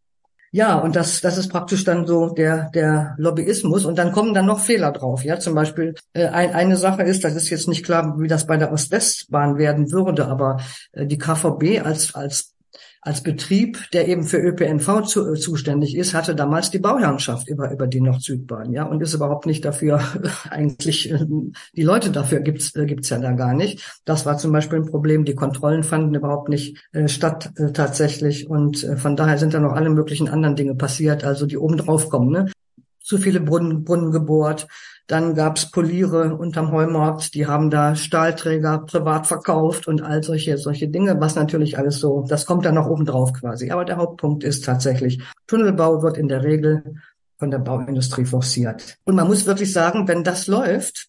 Ja, 0.54 0.78
und 0.78 0.94
das, 0.94 1.20
das 1.20 1.37
ist 1.37 1.49
praktisch 1.49 1.82
dann 1.82 2.06
so 2.06 2.28
der, 2.28 2.70
der 2.70 3.16
Lobbyismus. 3.18 3.84
Und 3.84 3.99
dann 3.99 4.12
kommen 4.12 4.34
dann 4.34 4.46
noch 4.46 4.61
Fehler 4.61 4.92
drauf. 4.92 5.25
Ja, 5.25 5.40
zum 5.40 5.56
Beispiel 5.56 5.96
äh, 6.12 6.28
ein, 6.28 6.52
eine 6.52 6.76
Sache 6.76 7.02
ist, 7.02 7.25
das 7.25 7.34
ist 7.34 7.50
jetzt 7.50 7.66
nicht 7.66 7.84
klar, 7.84 8.14
wie 8.20 8.28
das 8.28 8.46
bei 8.46 8.56
der 8.56 8.73
Ost-West-Bahn 8.73 9.58
werden 9.58 9.90
würde, 9.90 10.28
aber 10.28 10.58
äh, 10.92 11.06
die 11.06 11.18
KVB 11.18 11.84
als, 11.84 12.14
als 12.14 12.53
als 13.04 13.23
Betrieb, 13.23 13.90
der 13.92 14.08
eben 14.08 14.25
für 14.25 14.38
ÖPNV 14.38 15.02
zu, 15.02 15.34
äh, 15.34 15.38
zuständig 15.38 15.94
ist, 15.94 16.14
hatte 16.14 16.34
damals 16.34 16.70
die 16.70 16.78
Bauherrschaft 16.78 17.49
über, 17.49 17.70
über 17.70 17.87
die 17.87 18.00
Nord-Süd-Bahn, 18.00 18.73
ja, 18.73 18.84
und 18.84 19.02
ist 19.02 19.12
überhaupt 19.12 19.44
nicht 19.44 19.62
dafür, 19.64 20.00
eigentlich, 20.50 21.11
äh, 21.12 21.26
die 21.76 21.82
Leute 21.82 22.11
dafür 22.11 22.40
gibt's 22.40 22.75
äh, 22.75 22.87
gibt's 22.87 23.11
ja 23.11 23.18
da 23.18 23.32
gar 23.32 23.52
nicht. 23.52 24.00
Das 24.06 24.25
war 24.25 24.38
zum 24.38 24.52
Beispiel 24.52 24.78
ein 24.78 24.87
Problem. 24.87 25.26
Die 25.26 25.34
Kontrollen 25.34 25.82
fanden 25.82 26.14
überhaupt 26.14 26.49
nicht 26.49 26.78
äh, 26.92 27.06
statt 27.06 27.52
äh, 27.56 27.73
tatsächlich. 27.73 28.49
Und 28.49 28.82
äh, 28.82 28.96
von 28.96 29.16
daher 29.16 29.37
sind 29.37 29.52
da 29.52 29.61
noch 29.61 29.73
alle 29.73 29.90
möglichen 29.90 30.28
anderen 30.28 30.56
Dinge 30.56 30.75
passiert, 30.75 31.25
also 31.25 31.44
die 31.44 31.58
oben 31.58 31.76
drauf 31.76 32.08
kommen, 32.08 32.30
ne? 32.30 32.50
Zu 33.00 33.18
viele 33.18 33.40
Brunnen, 33.40 33.84
Brunnen 33.84 34.12
gebohrt, 34.12 34.66
dann 35.06 35.34
gab's 35.34 35.70
Poliere 35.70 36.34
unterm 36.37 36.73
Heumarkt, 36.73 37.34
die 37.34 37.46
haben 37.46 37.70
da 37.70 37.94
Stahlträger 37.94 38.78
privat 38.87 39.26
verkauft 39.26 39.87
und 39.87 40.02
all 40.02 40.23
solche, 40.23 40.56
solche 40.56 40.88
Dinge, 40.88 41.20
was 41.20 41.34
natürlich 41.34 41.78
alles 41.78 41.99
so, 41.99 42.25
das 42.28 42.46
kommt 42.46 42.64
dann 42.64 42.76
noch 42.76 42.88
oben 42.88 43.04
drauf 43.04 43.32
quasi. 43.32 43.70
Aber 43.70 43.84
der 43.84 43.96
Hauptpunkt 43.96 44.44
ist 44.44 44.64
tatsächlich, 44.64 45.23
Tunnelbau 45.46 46.02
wird 46.02 46.16
in 46.16 46.28
der 46.28 46.42
Regel 46.42 46.96
von 47.38 47.50
der 47.50 47.58
Bauindustrie 47.58 48.25
forciert. 48.25 48.96
Und 49.04 49.16
man 49.16 49.26
muss 49.26 49.46
wirklich 49.46 49.73
sagen, 49.73 50.08
wenn 50.08 50.25
das 50.25 50.46
läuft, 50.46 51.08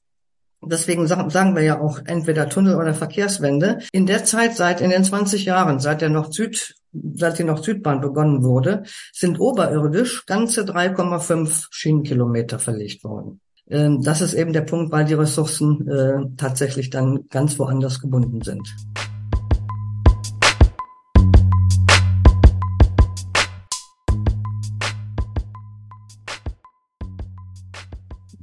Deswegen 0.67 1.05
sagen 1.05 1.55
wir 1.55 1.61
ja 1.61 1.79
auch 1.79 1.99
entweder 2.05 2.49
Tunnel 2.49 2.75
oder 2.77 2.95
Verkehrswende. 2.95 3.79
In 3.91 4.07
der 4.07 4.25
Zeit, 4.25 4.55
seit 4.55 4.81
in 4.81 4.89
den 4.89 5.03
20 5.03 5.45
Jahren, 5.45 5.79
seit 5.79 6.01
der 6.01 6.09
Nord-Süd, 6.09 6.75
seit 7.13 7.37
die 7.37 7.43
Nord-Süd-Bahn 7.43 8.01
begonnen 8.01 8.43
wurde, 8.43 8.83
sind 9.13 9.39
oberirdisch 9.39 10.25
ganze 10.25 10.61
3,5 10.61 11.67
Schienenkilometer 11.69 12.57
verlegt 12.57 13.03
worden. 13.03 13.41
Ähm, 13.69 14.01
das 14.01 14.22
ist 14.22 14.34
eben 14.34 14.53
der 14.53 14.62
Punkt, 14.62 14.91
weil 14.91 15.05
die 15.05 15.13
Ressourcen 15.13 15.88
äh, 15.88 16.25
tatsächlich 16.38 16.89
dann 16.89 17.27
ganz 17.29 17.57
woanders 17.57 18.00
gebunden 18.00 18.41
sind. 18.41 18.67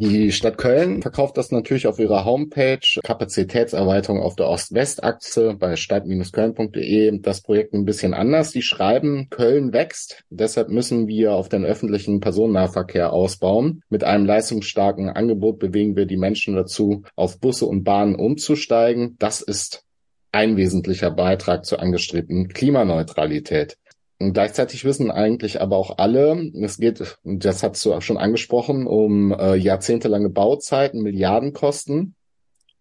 Die 0.04 0.32
Stadt 0.32 0.58
Köln 0.58 1.00
verkauft 1.00 1.36
das 1.36 1.52
natürlich 1.52 1.86
auf 1.86 2.00
ihrer 2.00 2.24
Homepage. 2.24 2.80
Kapazitätserweiterung 3.04 4.20
auf 4.20 4.34
der 4.34 4.48
Ost-West-Achse 4.48 5.54
bei 5.54 5.76
stadt-köln.de. 5.76 7.20
Das 7.20 7.40
Projekt 7.40 7.72
ein 7.72 7.84
bisschen 7.84 8.12
anders. 8.12 8.50
Die 8.50 8.62
schreiben, 8.62 9.28
Köln 9.30 9.72
wächst. 9.72 10.24
Deshalb 10.28 10.70
müssen 10.70 11.06
wir 11.06 11.34
auf 11.34 11.48
den 11.48 11.64
öffentlichen 11.64 12.18
Personennahverkehr 12.18 13.12
ausbauen. 13.12 13.84
Mit 13.90 14.02
einem 14.02 14.26
leistungsstarken 14.26 15.08
Angebot 15.08 15.60
bewegen 15.60 15.94
wir 15.94 16.06
die 16.06 16.16
Menschen 16.16 16.56
dazu, 16.56 17.04
auf 17.14 17.38
Busse 17.38 17.66
und 17.66 17.84
Bahnen 17.84 18.16
umzusteigen. 18.16 19.14
Das 19.20 19.40
ist 19.40 19.84
ein 20.32 20.56
wesentlicher 20.56 21.12
Beitrag 21.12 21.64
zur 21.64 21.80
angestrebten 21.80 22.48
Klimaneutralität. 22.48 23.76
Und 24.22 24.34
gleichzeitig 24.34 24.84
wissen 24.84 25.10
eigentlich 25.10 25.60
aber 25.60 25.76
auch 25.76 25.98
alle, 25.98 26.50
es 26.62 26.78
geht, 26.78 27.18
das 27.24 27.62
hast 27.62 27.84
du 27.84 27.92
auch 27.92 28.02
schon 28.02 28.18
angesprochen, 28.18 28.86
um 28.86 29.32
äh, 29.32 29.56
jahrzehntelange 29.56 30.30
Bauzeiten, 30.30 31.02
Milliardenkosten. 31.02 32.14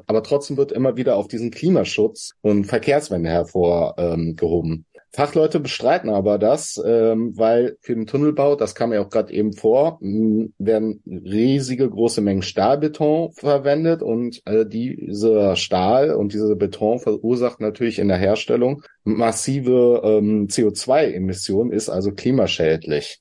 Aber 0.06 0.22
trotzdem 0.22 0.58
wird 0.58 0.72
immer 0.72 0.98
wieder 0.98 1.16
auf 1.16 1.28
diesen 1.28 1.50
Klimaschutz 1.50 2.34
und 2.42 2.66
Verkehrswende 2.66 3.30
hervorgehoben. 3.30 4.72
Ähm, 4.72 4.86
Fachleute 5.14 5.60
bestreiten 5.60 6.10
aber 6.10 6.38
das, 6.38 6.82
ähm, 6.86 7.38
weil 7.38 7.76
für 7.82 7.94
den 7.96 8.08
Tunnelbau, 8.08 8.56
das 8.56 8.76
kam 8.76 8.94
ja 8.94 9.02
auch 9.02 9.10
gerade 9.10 9.34
eben 9.34 9.52
vor, 9.52 10.00
werden 10.02 11.04
riesige 11.06 11.90
große 11.90 12.22
Mengen 12.22 12.44
Stahlbeton 12.44 13.34
verwendet 13.34 14.02
und 14.02 14.42
äh, 14.46 14.66
dieser 14.66 15.58
Stahl 15.58 16.14
und 16.14 16.34
dieser 16.34 16.56
Beton 16.56 17.00
verursacht 17.00 17.60
natürlich 17.60 18.00
in 18.00 18.08
der 18.08 18.18
Herstellung 18.18 18.84
massive 19.04 20.02
ähm, 20.04 20.48
CO2-Emissionen, 20.48 21.72
ist 21.72 21.90
also 21.90 22.14
klimaschädlich. 22.14 23.20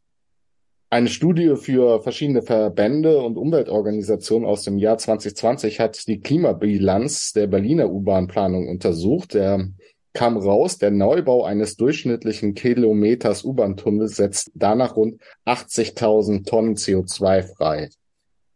Eine 0.92 1.08
Studie 1.08 1.54
für 1.54 2.02
verschiedene 2.02 2.42
Verbände 2.42 3.18
und 3.18 3.36
Umweltorganisationen 3.36 4.48
aus 4.48 4.64
dem 4.64 4.76
Jahr 4.76 4.98
2020 4.98 5.78
hat 5.78 6.06
die 6.08 6.18
Klimabilanz 6.18 7.32
der 7.32 7.46
Berliner 7.46 7.90
U-Bahn-Planung 7.90 8.68
untersucht. 8.68 9.34
Der 9.34 9.68
kam 10.12 10.36
raus, 10.36 10.78
der 10.78 10.90
Neubau 10.90 11.44
eines 11.44 11.76
durchschnittlichen 11.76 12.54
Kilometers 12.54 13.44
U-Bahn-Tunnels 13.44 14.16
setzt 14.16 14.50
danach 14.54 14.96
rund 14.96 15.20
80.000 15.46 16.44
Tonnen 16.44 16.76
CO2 16.76 17.54
frei. 17.54 17.90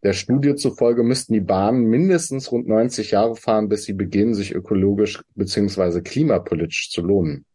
Der 0.04 0.12
Studie 0.12 0.54
zufolge 0.54 1.02
müssten 1.02 1.32
die 1.32 1.40
Bahnen 1.40 1.84
mindestens 1.84 2.52
rund 2.52 2.68
90 2.68 3.12
Jahre 3.12 3.36
fahren, 3.36 3.70
bis 3.70 3.84
sie 3.84 3.94
beginnen, 3.94 4.34
sich 4.34 4.54
ökologisch 4.54 5.22
beziehungsweise 5.34 6.02
klimapolitisch 6.02 6.90
zu 6.90 7.00
lohnen. 7.00 7.46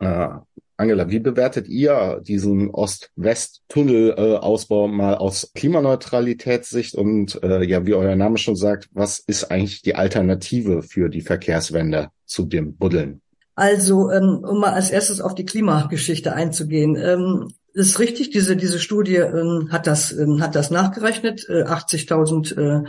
Äh, 0.00 0.30
Angela, 0.76 1.08
wie 1.10 1.20
bewertet 1.20 1.68
ihr 1.68 2.20
diesen 2.26 2.70
Ost-West-Tunnel-Ausbau 2.70 4.88
mal 4.88 5.14
aus 5.14 5.52
Klimaneutralitätssicht 5.54 6.96
und 6.96 7.40
äh, 7.44 7.64
ja, 7.64 7.86
wie 7.86 7.94
euer 7.94 8.16
Name 8.16 8.36
schon 8.36 8.56
sagt, 8.56 8.88
was 8.90 9.20
ist 9.20 9.52
eigentlich 9.52 9.82
die 9.82 9.94
Alternative 9.94 10.82
für 10.82 11.08
die 11.08 11.20
Verkehrswende 11.20 12.08
zu 12.24 12.46
dem 12.46 12.74
Buddeln? 12.74 13.21
Also, 13.54 14.10
ähm, 14.10 14.44
um 14.44 14.60
mal 14.60 14.72
als 14.72 14.90
erstes 14.90 15.20
auf 15.20 15.34
die 15.34 15.44
Klimageschichte 15.44 16.32
einzugehen. 16.32 16.96
Ähm, 16.96 17.48
ist 17.74 17.98
richtig, 17.98 18.30
diese, 18.30 18.56
diese 18.56 18.78
Studie 18.78 19.16
ähm, 19.16 19.68
hat, 19.70 19.86
das, 19.86 20.14
hat 20.40 20.54
das 20.54 20.70
nachgerechnet, 20.70 21.48
80.000 21.48 22.56
äh, 22.56 22.88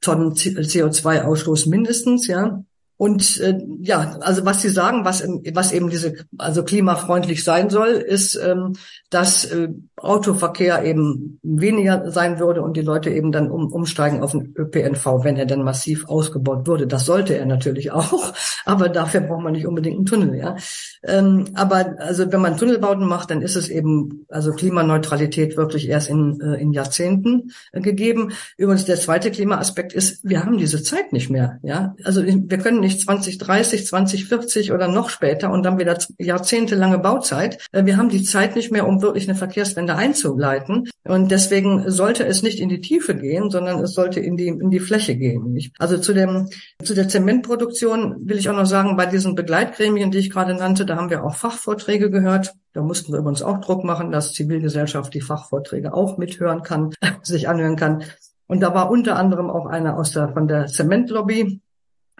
Tonnen 0.00 0.34
CO2-Ausstoß 0.34 1.68
mindestens, 1.68 2.26
ja. 2.26 2.64
Und 2.98 3.40
äh, 3.40 3.58
ja, 3.80 4.18
also 4.20 4.44
was 4.46 4.62
Sie 4.62 4.70
sagen, 4.70 5.04
was, 5.04 5.22
was 5.52 5.72
eben 5.72 5.90
diese, 5.90 6.14
also 6.38 6.64
klimafreundlich 6.64 7.44
sein 7.44 7.68
soll, 7.68 7.88
ist, 7.88 8.36
ähm, 8.36 8.74
dass 9.10 9.44
äh, 9.44 9.68
Autoverkehr 9.96 10.84
eben 10.84 11.40
weniger 11.42 12.10
sein 12.10 12.38
würde 12.38 12.60
und 12.60 12.76
die 12.76 12.82
Leute 12.82 13.08
eben 13.08 13.32
dann 13.32 13.50
um, 13.50 13.72
umsteigen 13.72 14.22
auf 14.22 14.32
den 14.32 14.54
ÖPNV, 14.54 15.24
wenn 15.24 15.36
er 15.36 15.46
dann 15.46 15.62
massiv 15.62 16.06
ausgebaut 16.06 16.66
würde. 16.66 16.86
Das 16.86 17.06
sollte 17.06 17.34
er 17.34 17.46
natürlich 17.46 17.92
auch, 17.92 18.34
aber 18.66 18.90
dafür 18.90 19.22
braucht 19.22 19.42
man 19.42 19.54
nicht 19.54 19.66
unbedingt 19.66 19.96
einen 19.96 20.06
Tunnel, 20.06 20.36
ja. 20.36 20.56
Ähm, 21.02 21.46
aber 21.54 21.96
also 21.98 22.30
wenn 22.30 22.42
man 22.42 22.58
Tunnelbauten 22.58 23.06
macht, 23.06 23.30
dann 23.30 23.40
ist 23.40 23.56
es 23.56 23.70
eben 23.70 24.26
also 24.28 24.52
Klimaneutralität 24.52 25.56
wirklich 25.56 25.88
erst 25.88 26.10
in, 26.10 26.40
äh, 26.42 26.60
in 26.60 26.72
Jahrzehnten 26.72 27.52
äh, 27.72 27.80
gegeben. 27.80 28.32
Übrigens 28.58 28.84
der 28.84 28.96
zweite 28.96 29.30
Klimaaspekt 29.30 29.94
ist, 29.94 30.20
wir 30.28 30.44
haben 30.44 30.58
diese 30.58 30.82
Zeit 30.82 31.14
nicht 31.14 31.30
mehr, 31.30 31.58
ja. 31.62 31.94
Also 32.04 32.22
wir 32.22 32.58
können 32.58 32.80
nicht 32.80 33.00
2030, 33.00 33.86
2040 33.86 34.72
oder 34.72 34.88
noch 34.88 35.08
später 35.08 35.50
und 35.50 35.62
dann 35.62 35.78
wieder 35.78 35.96
jahrzehntelange 36.18 36.98
Bauzeit. 36.98 37.66
Äh, 37.72 37.86
wir 37.86 37.96
haben 37.96 38.10
die 38.10 38.24
Zeit 38.24 38.56
nicht 38.56 38.70
mehr, 38.70 38.86
um 38.86 39.00
wirklich 39.00 39.26
eine 39.26 39.38
Verkehrswende 39.38 39.85
einzuleiten. 39.94 40.88
Und 41.04 41.30
deswegen 41.30 41.88
sollte 41.90 42.26
es 42.26 42.42
nicht 42.42 42.58
in 42.58 42.68
die 42.68 42.80
Tiefe 42.80 43.14
gehen, 43.14 43.50
sondern 43.50 43.80
es 43.80 43.94
sollte 43.94 44.20
in 44.20 44.36
die, 44.36 44.48
in 44.48 44.70
die 44.70 44.80
Fläche 44.80 45.16
gehen. 45.16 45.56
Also 45.78 45.98
zu 45.98 46.12
dem, 46.12 46.48
zu 46.82 46.94
der 46.94 47.08
Zementproduktion 47.08 48.16
will 48.28 48.38
ich 48.38 48.48
auch 48.48 48.56
noch 48.56 48.66
sagen, 48.66 48.96
bei 48.96 49.06
diesen 49.06 49.34
Begleitgremien, 49.34 50.10
die 50.10 50.18
ich 50.18 50.30
gerade 50.30 50.54
nannte, 50.54 50.84
da 50.84 50.96
haben 50.96 51.10
wir 51.10 51.24
auch 51.24 51.36
Fachvorträge 51.36 52.10
gehört. 52.10 52.54
Da 52.72 52.82
mussten 52.82 53.12
wir 53.12 53.20
übrigens 53.20 53.42
auch 53.42 53.60
Druck 53.60 53.84
machen, 53.84 54.10
dass 54.10 54.32
Zivilgesellschaft 54.32 55.14
die 55.14 55.20
Fachvorträge 55.20 55.94
auch 55.94 56.18
mithören 56.18 56.62
kann, 56.62 56.90
sich 57.22 57.48
anhören 57.48 57.76
kann. 57.76 58.02
Und 58.48 58.60
da 58.60 58.74
war 58.74 58.90
unter 58.90 59.16
anderem 59.16 59.50
auch 59.50 59.66
einer 59.66 59.98
aus 59.98 60.12
der, 60.12 60.28
von 60.28 60.46
der 60.46 60.66
Zementlobby, 60.66 61.60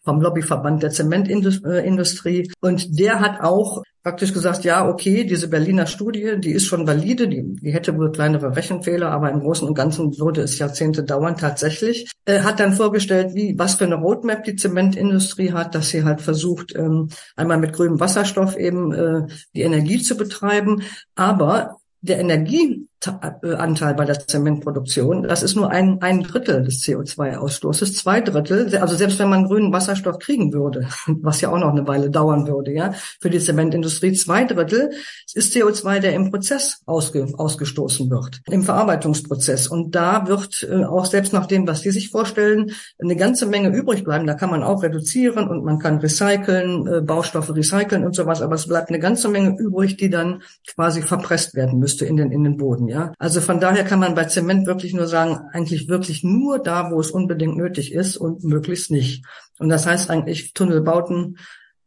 vom 0.07 0.21
Lobbyverband 0.21 0.83
der 0.83 0.91
Zementindustrie. 0.91 2.51
Und 2.61 2.99
der 2.99 3.21
hat 3.21 3.41
auch 3.41 3.83
praktisch 4.05 4.33
gesagt, 4.33 4.63
ja, 4.63 4.89
okay, 4.89 5.25
diese 5.25 5.49
Berliner 5.49 5.87
Studie, 5.87 6.37
die 6.39 6.53
ist 6.53 6.67
schon 6.67 6.87
valide, 6.87 7.27
die, 7.27 7.43
die 7.61 7.73
hätte 7.73 7.99
wohl 7.99 8.13
kleinere 8.13 8.55
Rechenfehler, 8.55 9.11
aber 9.11 9.33
im 9.33 9.41
Großen 9.41 9.67
und 9.67 9.75
Ganzen 9.75 10.17
würde 10.17 10.43
es 10.43 10.61
Jahrzehnte 10.61 11.03
dauern 11.03 11.37
tatsächlich. 11.37 12.09
Er 12.25 12.45
hat 12.45 12.61
dann 12.61 12.73
vorgestellt, 12.73 13.35
wie, 13.35 13.59
was 13.59 13.75
für 13.75 13.85
eine 13.85 13.97
Roadmap 13.97 14.45
die 14.45 14.55
Zementindustrie 14.55 15.53
hat, 15.53 15.75
dass 15.75 15.89
sie 15.89 16.05
halt 16.05 16.21
versucht, 16.21 16.73
ähm, 16.77 17.09
einmal 17.35 17.59
mit 17.59 17.73
grünem 17.73 17.99
Wasserstoff 17.99 18.57
eben 18.57 18.93
äh, 18.93 19.27
die 19.57 19.63
Energie 19.63 20.01
zu 20.01 20.17
betreiben, 20.17 20.83
aber 21.17 21.79
der 22.01 22.21
Energie 22.21 22.87
Anteil 23.03 23.95
bei 23.95 24.05
der 24.05 24.27
Zementproduktion, 24.27 25.23
das 25.25 25.43
ist 25.43 25.55
nur 25.55 25.71
ein, 25.71 26.03
ein 26.03 26.23
Drittel 26.23 26.65
des 26.65 26.83
CO2-Ausstoßes, 26.83 27.95
zwei 27.95 28.21
Drittel, 28.21 28.77
also 28.79 28.97
selbst 28.97 29.19
wenn 29.19 29.29
man 29.29 29.47
grünen 29.47 29.73
Wasserstoff 29.73 30.19
kriegen 30.19 30.53
würde, 30.53 30.89
was 31.07 31.41
ja 31.41 31.51
auch 31.51 31.59
noch 31.59 31.71
eine 31.71 31.87
Weile 31.87 32.11
dauern 32.11 32.47
würde, 32.47 32.73
ja, 32.73 32.93
für 33.21 33.31
die 33.31 33.39
Zementindustrie, 33.39 34.13
zwei 34.13 34.45
Drittel 34.45 34.91
ist 35.35 35.55
CO2, 35.55 36.01
der 36.01 36.15
im 36.15 36.31
Prozess 36.31 36.81
ausge, 36.87 37.29
ausgestoßen 37.37 38.11
wird, 38.11 38.41
im 38.51 38.63
Verarbeitungsprozess. 38.63 39.69
Und 39.69 39.95
da 39.95 40.27
wird 40.27 40.67
äh, 40.69 40.85
auch 40.85 41.05
selbst 41.05 41.33
nach 41.33 41.47
dem, 41.47 41.67
was 41.67 41.83
die 41.83 41.91
sich 41.91 42.11
vorstellen, 42.11 42.73
eine 43.01 43.17
ganze 43.17 43.47
Menge 43.47 43.69
übrig 43.69 44.05
bleiben. 44.05 44.27
Da 44.27 44.35
kann 44.35 44.51
man 44.51 44.63
auch 44.63 44.83
reduzieren 44.83 45.49
und 45.49 45.65
man 45.65 45.79
kann 45.79 45.99
recyceln, 45.99 46.87
äh, 46.87 47.01
Baustoffe 47.03 47.55
recyceln 47.55 48.05
und 48.05 48.15
sowas, 48.15 48.43
aber 48.43 48.55
es 48.55 48.67
bleibt 48.67 48.89
eine 48.89 48.99
ganze 48.99 49.29
Menge 49.29 49.57
übrig, 49.59 49.97
die 49.97 50.11
dann 50.11 50.43
quasi 50.67 51.03
verpresst 51.03 51.55
werden 51.55 51.79
müsste 51.79 52.07
in 52.07 52.17
den, 52.17 52.33
in 52.33 52.43
den 52.43 52.57
Boden. 52.57 52.86
Ja, 52.89 53.13
also 53.19 53.41
von 53.41 53.61
daher 53.61 53.85
kann 53.85 54.01
man 54.01 54.15
bei 54.15 54.25
Zement 54.25 54.67
wirklich 54.67 54.95
nur 54.95 55.07
sagen, 55.07 55.41
eigentlich 55.53 55.89
wirklich 55.89 56.25
nur 56.25 56.59
da, 56.59 56.91
wo 56.91 57.01
es 57.01 57.11
unbedingt 57.11 57.57
nötig 57.57 57.93
ist 57.93 58.17
und 58.17 58.45
möglichst 58.45 58.91
nicht. 58.91 59.25
Und 59.59 59.69
das 59.69 59.87
heißt 59.87 60.11
eigentlich 60.11 60.55
Tunnelbauten 60.55 61.37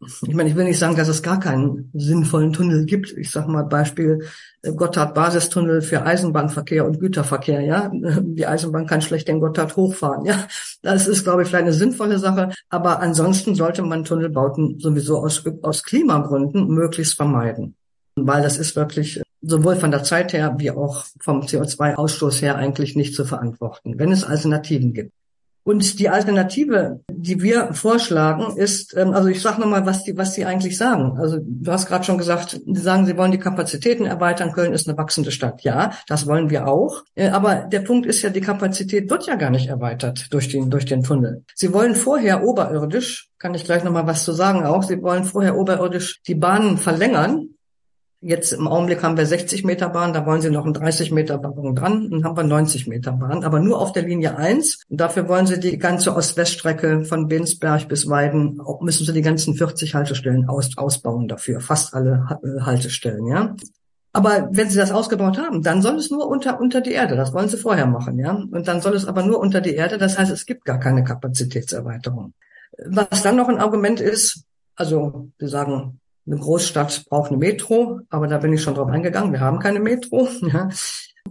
ich 0.01 0.33
meine, 0.33 0.47
ich 0.47 0.55
will 0.55 0.63
nicht 0.63 0.79
sagen, 0.79 0.95
dass 0.95 1.09
es 1.09 1.21
gar 1.21 1.41
keinen 1.41 1.91
sinnvollen 1.93 2.53
Tunnel 2.53 2.85
gibt. 2.85 3.11
Ich 3.17 3.31
sage 3.31 3.51
mal 3.51 3.63
Beispiel 3.63 4.25
äh, 4.61 4.71
Gotthard-Basistunnel 4.71 5.81
für 5.81 6.05
Eisenbahnverkehr 6.05 6.85
und 6.85 7.01
Güterverkehr. 7.01 7.59
Ja, 7.61 7.91
die 7.93 8.47
Eisenbahn 8.47 8.87
kann 8.87 9.01
schlecht 9.01 9.27
den 9.27 9.41
Gotthard 9.41 9.75
hochfahren. 9.75 10.23
Ja, 10.23 10.47
das 10.81 11.07
ist, 11.07 11.25
glaube 11.25 11.41
ich, 11.41 11.49
vielleicht 11.49 11.65
eine 11.65 11.73
sinnvolle 11.73 12.17
Sache. 12.17 12.51
Aber 12.69 13.01
ansonsten 13.01 13.55
sollte 13.55 13.81
man 13.81 14.05
Tunnelbauten 14.05 14.79
sowieso 14.79 15.17
aus, 15.17 15.43
aus 15.63 15.83
Klimagründen 15.83 16.67
möglichst 16.67 17.15
vermeiden, 17.15 17.75
weil 18.15 18.41
das 18.41 18.57
ist 18.57 18.77
wirklich 18.77 19.21
sowohl 19.41 19.75
von 19.75 19.91
der 19.91 20.03
Zeit 20.03 20.33
her 20.33 20.55
wie 20.57 20.71
auch 20.71 21.05
vom 21.19 21.41
CO2-Ausstoß 21.41 22.41
her 22.41 22.55
eigentlich 22.55 22.95
nicht 22.95 23.15
zu 23.15 23.25
verantworten, 23.25 23.97
wenn 23.97 24.11
es 24.11 24.23
Alternativen 24.23 24.93
gibt. 24.93 25.13
Und 25.63 25.99
die 25.99 26.09
Alternative, 26.09 27.01
die 27.11 27.43
wir 27.43 27.73
vorschlagen, 27.73 28.57
ist, 28.57 28.97
ähm, 28.97 29.13
also 29.13 29.27
ich 29.27 29.39
sage 29.39 29.61
nochmal, 29.61 29.85
was 29.85 30.03
die, 30.03 30.17
was 30.17 30.33
die 30.33 30.45
eigentlich 30.45 30.77
sagen. 30.77 31.19
Also 31.19 31.37
du 31.41 31.71
hast 31.71 31.85
gerade 31.85 32.03
schon 32.05 32.17
gesagt, 32.17 32.59
die 32.65 32.79
sagen, 32.79 33.05
sie 33.05 33.17
wollen 33.17 33.31
die 33.31 33.37
Kapazitäten 33.37 34.05
erweitern. 34.05 34.51
Köln 34.51 34.73
ist 34.73 34.87
eine 34.87 34.97
wachsende 34.97 35.31
Stadt. 35.31 35.61
Ja, 35.61 35.91
das 36.07 36.25
wollen 36.25 36.49
wir 36.49 36.67
auch. 36.67 37.03
Äh, 37.13 37.29
aber 37.29 37.67
der 37.71 37.81
Punkt 37.81 38.07
ist 38.07 38.23
ja, 38.23 38.31
die 38.31 38.41
Kapazität 38.41 39.11
wird 39.11 39.27
ja 39.27 39.35
gar 39.35 39.51
nicht 39.51 39.67
erweitert 39.67 40.33
durch 40.33 40.47
den, 40.49 40.71
durch 40.71 40.85
den 40.85 41.03
Tunnel. 41.03 41.43
Sie 41.53 41.71
wollen 41.71 41.93
vorher 41.93 42.43
oberirdisch, 42.43 43.29
kann 43.37 43.53
ich 43.53 43.65
gleich 43.65 43.83
nochmal 43.83 44.07
was 44.07 44.23
zu 44.23 44.31
sagen 44.31 44.65
auch, 44.65 44.81
sie 44.81 45.03
wollen 45.03 45.23
vorher 45.23 45.55
oberirdisch 45.55 46.21
die 46.25 46.35
Bahnen 46.35 46.79
verlängern 46.79 47.49
Jetzt 48.21 48.51
im 48.51 48.67
Augenblick 48.67 49.01
haben 49.01 49.15
wir 49.15 49.25
60 49.25 49.63
Meter 49.63 49.87
Bahn, 49.87 50.11
da 50.11 50.25
wollen 50.25 50.41
sie 50.41 50.49
noch 50.49 50.65
einen 50.65 50.73
30 50.73 51.11
Meter 51.11 51.37
Bahn 51.37 51.73
dran, 51.73 52.09
dann 52.09 52.25
haben 52.25 52.35
wir 52.35 52.43
90 52.43 52.85
Meter 52.87 53.13
Bahn, 53.13 53.45
aber 53.45 53.61
nur 53.61 53.79
auf 53.79 53.93
der 53.93 54.03
Linie 54.03 54.35
1. 54.35 54.83
Und 54.89 54.99
dafür 54.99 55.29
wollen 55.29 55.47
sie 55.47 55.57
die 55.57 55.77
ganze 55.77 56.13
Ost-West-Strecke 56.13 57.05
von 57.05 57.29
Bensberg 57.29 57.87
bis 57.87 58.09
Weiden, 58.09 58.59
müssen 58.81 59.05
sie 59.05 59.13
die 59.13 59.21
ganzen 59.21 59.55
40 59.55 59.95
Haltestellen 59.95 60.49
aus, 60.49 60.77
ausbauen 60.77 61.29
dafür, 61.29 61.61
fast 61.61 61.93
alle 61.93 62.39
äh, 62.43 62.61
Haltestellen, 62.61 63.25
ja. 63.27 63.55
Aber 64.11 64.49
wenn 64.51 64.69
sie 64.69 64.77
das 64.77 64.91
ausgebaut 64.91 65.37
haben, 65.37 65.61
dann 65.61 65.81
soll 65.81 65.95
es 65.95 66.11
nur 66.11 66.27
unter, 66.27 66.59
unter 66.59 66.81
die 66.81 66.91
Erde. 66.91 67.15
Das 67.15 67.31
wollen 67.31 67.47
sie 67.47 67.57
vorher 67.57 67.85
machen, 67.85 68.19
ja. 68.19 68.31
Und 68.33 68.67
dann 68.67 68.81
soll 68.81 68.95
es 68.95 69.05
aber 69.05 69.23
nur 69.23 69.39
unter 69.39 69.61
die 69.61 69.75
Erde. 69.75 69.97
Das 69.97 70.19
heißt, 70.19 70.31
es 70.31 70.45
gibt 70.45 70.65
gar 70.65 70.79
keine 70.79 71.05
Kapazitätserweiterung. 71.05 72.33
Was 72.85 73.21
dann 73.21 73.37
noch 73.37 73.47
ein 73.47 73.59
Argument 73.59 74.01
ist, 74.01 74.43
also 74.75 75.29
wir 75.37 75.47
sagen, 75.47 75.98
eine 76.29 76.39
Großstadt 76.39 77.05
braucht 77.09 77.29
eine 77.29 77.37
Metro, 77.37 78.01
aber 78.09 78.27
da 78.27 78.37
bin 78.37 78.53
ich 78.53 78.61
schon 78.61 78.75
drauf 78.75 78.89
eingegangen. 78.89 79.31
Wir 79.31 79.39
haben 79.39 79.59
keine 79.59 79.79
Metro. 79.79 80.27
Ja. 80.41 80.69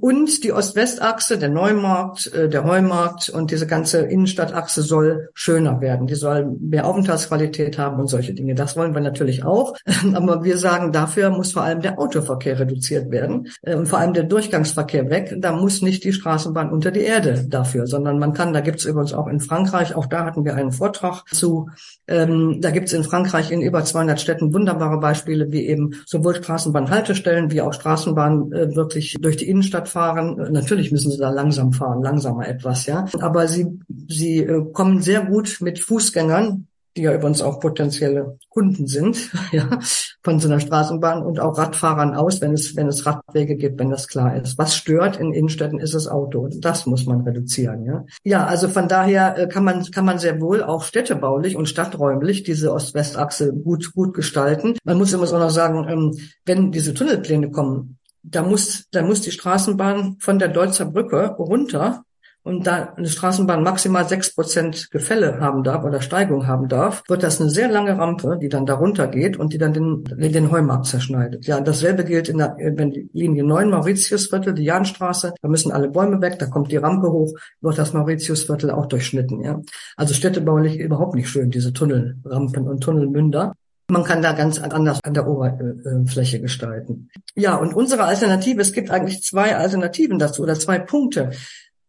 Und 0.00 0.45
die 0.45 0.52
Ost-West-Achse, 0.52 1.38
der 1.38 1.49
Neumarkt, 1.49 2.33
äh, 2.33 2.49
der 2.49 2.64
Heumarkt 2.64 3.28
und 3.28 3.50
diese 3.50 3.66
ganze 3.66 4.00
Innenstadtachse 4.00 4.83
soll 4.83 5.30
schöner 5.35 5.80
werden. 5.80 6.07
Die 6.07 6.14
soll 6.14 6.57
mehr 6.61 6.87
Aufenthaltsqualität 6.87 7.78
haben 7.78 7.99
und 7.99 8.07
solche 8.07 8.35
Dinge. 8.35 8.54
Das 8.54 8.76
wollen 8.76 8.95
wir 8.95 9.00
natürlich 9.00 9.45
auch. 9.45 9.75
Aber 10.14 10.45
wir 10.45 10.57
sagen, 10.57 10.92
dafür 10.92 11.30
muss 11.30 11.52
vor 11.52 11.62
allem 11.62 11.80
der 11.80 11.99
Autoverkehr 11.99 12.59
reduziert 12.59 13.11
werden 13.11 13.49
äh, 13.62 13.75
und 13.75 13.88
vor 13.88 13.99
allem 13.99 14.12
der 14.12 14.25
Durchgangsverkehr 14.25 15.11
weg. 15.11 15.35
Da 15.38 15.52
muss 15.52 15.83
nicht 15.83 16.04
die 16.04 16.12
Straßenbahn 16.12 16.71
unter 16.71 16.90
die 16.90 17.00
Erde 17.00 17.47
dafür, 17.49 17.87
sondern 17.87 18.18
man 18.18 18.33
kann, 18.33 18.52
da 18.52 18.61
gibt 18.61 18.78
es 18.78 18.85
übrigens 18.85 19.12
auch 19.12 19.26
in 19.26 19.40
Frankreich, 19.40 19.95
auch 19.95 20.07
da 20.07 20.25
hatten 20.25 20.45
wir 20.45 20.54
einen 20.54 20.73
Vortrag 20.73 21.25
zu, 21.33 21.71
ähm, 22.07 22.59
da 22.61 22.71
gibt 22.71 22.88
es 22.88 22.92
in 22.92 23.04
Frankreich 23.04 23.50
in 23.50 23.62
über 23.62 23.85
200 23.85 24.21
Städten 24.21 24.54
wunderbare 24.54 25.00
Beispiele, 25.00 25.50
wie 25.50 25.66
eben 25.66 25.90
sowohl 26.07 26.37
Straßenbahnhaltestellen 26.37 27.50
wie 27.50 27.62
auch 27.62 27.73
Straßenbahnen 27.73 28.52
äh, 28.52 28.76
wirklich 28.76 29.16
durch 29.21 29.37
die 29.37 29.49
Innenstadt 29.49 29.77
fahren. 29.87 30.49
Natürlich 30.50 30.90
müssen 30.90 31.12
sie 31.12 31.18
da 31.18 31.28
langsam 31.30 31.73
fahren, 31.73 32.02
langsamer 32.02 32.49
etwas, 32.49 32.87
ja. 32.87 33.04
Aber 33.20 33.47
sie, 33.47 33.78
sie 34.08 34.38
äh, 34.38 34.64
kommen 34.73 35.02
sehr 35.02 35.26
gut 35.26 35.58
mit 35.61 35.78
Fußgängern, 35.78 36.66
die 36.99 37.02
ja 37.02 37.14
übrigens 37.14 37.42
auch 37.42 37.61
potenzielle 37.61 38.38
Kunden 38.49 38.87
sind, 38.88 39.30
ja, 39.52 39.78
von 40.23 40.40
so 40.40 40.49
einer 40.49 40.61
Straßenbahn 40.61 41.23
und 41.23 41.38
auch 41.38 41.56
Radfahrern 41.56 42.14
aus, 42.14 42.40
wenn 42.40 42.52
es, 42.52 42.75
wenn 42.76 42.88
es 42.88 43.06
Radwege 43.06 43.56
gibt, 43.56 43.78
wenn 43.78 43.90
das 43.90 44.08
klar 44.08 44.37
ist. 44.37 44.58
Was 44.58 44.75
stört 44.75 45.16
in 45.16 45.32
Innenstädten 45.32 45.78
ist 45.78 45.94
das 45.94 46.08
Auto. 46.08 46.49
Das 46.58 46.87
muss 46.87 47.06
man 47.06 47.20
reduzieren, 47.20 47.85
ja. 47.85 48.04
Ja, 48.25 48.47
also 48.47 48.68
von 48.68 48.88
daher 48.88 49.38
äh, 49.38 49.49
kann 49.49 49.64
man, 49.64 49.85
kann 49.90 50.04
man 50.04 50.18
sehr 50.18 50.40
wohl 50.40 50.62
auch 50.62 50.82
städtebaulich 50.82 51.56
und 51.56 51.68
stadträumlich 51.68 52.42
diese 52.42 52.72
Ost-West-Achse 52.72 53.52
gut, 53.52 53.92
gut 53.94 54.14
gestalten. 54.14 54.76
Man 54.85 54.98
muss 54.98 55.12
immer 55.12 55.26
so 55.26 55.38
noch 55.38 55.50
sagen, 55.50 55.87
ähm, 55.88 56.18
wenn 56.44 56.72
diese 56.72 56.94
Tunnelpläne 56.94 57.50
kommen, 57.50 57.97
da 58.22 58.42
muss, 58.42 58.87
da 58.90 59.02
muss 59.02 59.20
die 59.20 59.31
Straßenbahn 59.31 60.16
von 60.20 60.38
der 60.38 60.48
Deutzer 60.48 60.87
Brücke 60.87 61.26
runter 61.38 62.04
und 62.48 62.66
da 62.66 62.94
eine 62.96 63.09
Straßenbahn 63.09 63.62
maximal 63.62 64.09
sechs 64.09 64.35
Prozent 64.35 64.90
Gefälle 64.90 65.38
haben 65.38 65.62
darf 65.64 65.85
oder 65.85 66.00
Steigung 66.00 66.46
haben 66.46 66.68
darf, 66.68 67.02
wird 67.07 67.22
das 67.22 67.40
eine 67.40 67.50
sehr 67.50 67.68
lange 67.68 67.98
Rampe, 67.98 68.38
die 68.40 68.48
dann 68.48 68.64
darunter 68.64 69.07
geht 69.07 69.37
und 69.37 69.52
die 69.52 69.59
dann 69.59 69.74
den, 69.74 70.04
den 70.04 70.50
Heumarkt 70.50 70.87
zerschneidet. 70.87 71.46
Ja, 71.46 71.61
dasselbe 71.61 72.04
gilt 72.04 72.31
in 72.31 72.38
der, 72.38 72.57
wenn 72.59 72.90
die 72.90 73.11
Linie 73.12 73.44
9 73.44 73.68
Mauritiusviertel, 73.68 74.54
die 74.54 74.64
Jahnstraße, 74.64 75.35
da 75.42 75.48
müssen 75.48 75.72
alle 75.72 75.90
Bäume 75.90 76.22
weg, 76.22 76.38
da 76.38 76.46
kommt 76.46 76.72
die 76.72 76.78
Rampe 76.78 77.12
hoch, 77.12 77.35
wird 77.61 77.76
das 77.76 77.92
Mauritiusviertel 77.92 78.70
auch 78.70 78.87
durchschnitten, 78.87 79.42
ja. 79.42 79.61
Also 79.96 80.14
städtebaulich 80.14 80.78
überhaupt 80.78 81.16
nicht 81.16 81.28
schön, 81.28 81.50
diese 81.50 81.74
Tunnelrampen 81.74 82.66
und 82.66 82.81
Tunnelmünder. 82.81 83.52
Man 83.90 84.05
kann 84.05 84.20
da 84.20 84.33
ganz 84.33 84.59
anders 84.59 85.01
an 85.03 85.14
der 85.14 85.27
Oberfläche 85.27 86.40
gestalten. 86.40 87.09
Ja, 87.35 87.57
und 87.57 87.74
unsere 87.74 88.05
Alternative, 88.05 88.61
es 88.61 88.72
gibt 88.72 88.90
eigentlich 88.90 89.22
zwei 89.22 89.57
Alternativen 89.57 90.18
dazu 90.18 90.42
oder 90.42 90.59
zwei 90.59 90.79
Punkte. 90.79 91.31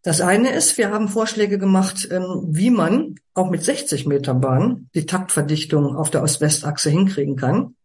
Das 0.02 0.22
eine 0.22 0.52
ist, 0.52 0.78
wir 0.78 0.92
haben 0.92 1.10
Vorschläge 1.10 1.58
gemacht, 1.58 2.08
ähm, 2.10 2.46
wie 2.48 2.70
man 2.70 3.16
auch 3.34 3.50
mit 3.50 3.64
60 3.64 4.06
Meter 4.08 4.34
Bahn 4.34 4.88
die 4.96 5.06
Taktverdichtung 5.06 5.98
auf 5.98 6.10
der 6.10 6.24
Ost-West-Achse 6.24 6.90
hinkriegen 6.90 7.36
kann 7.36 7.76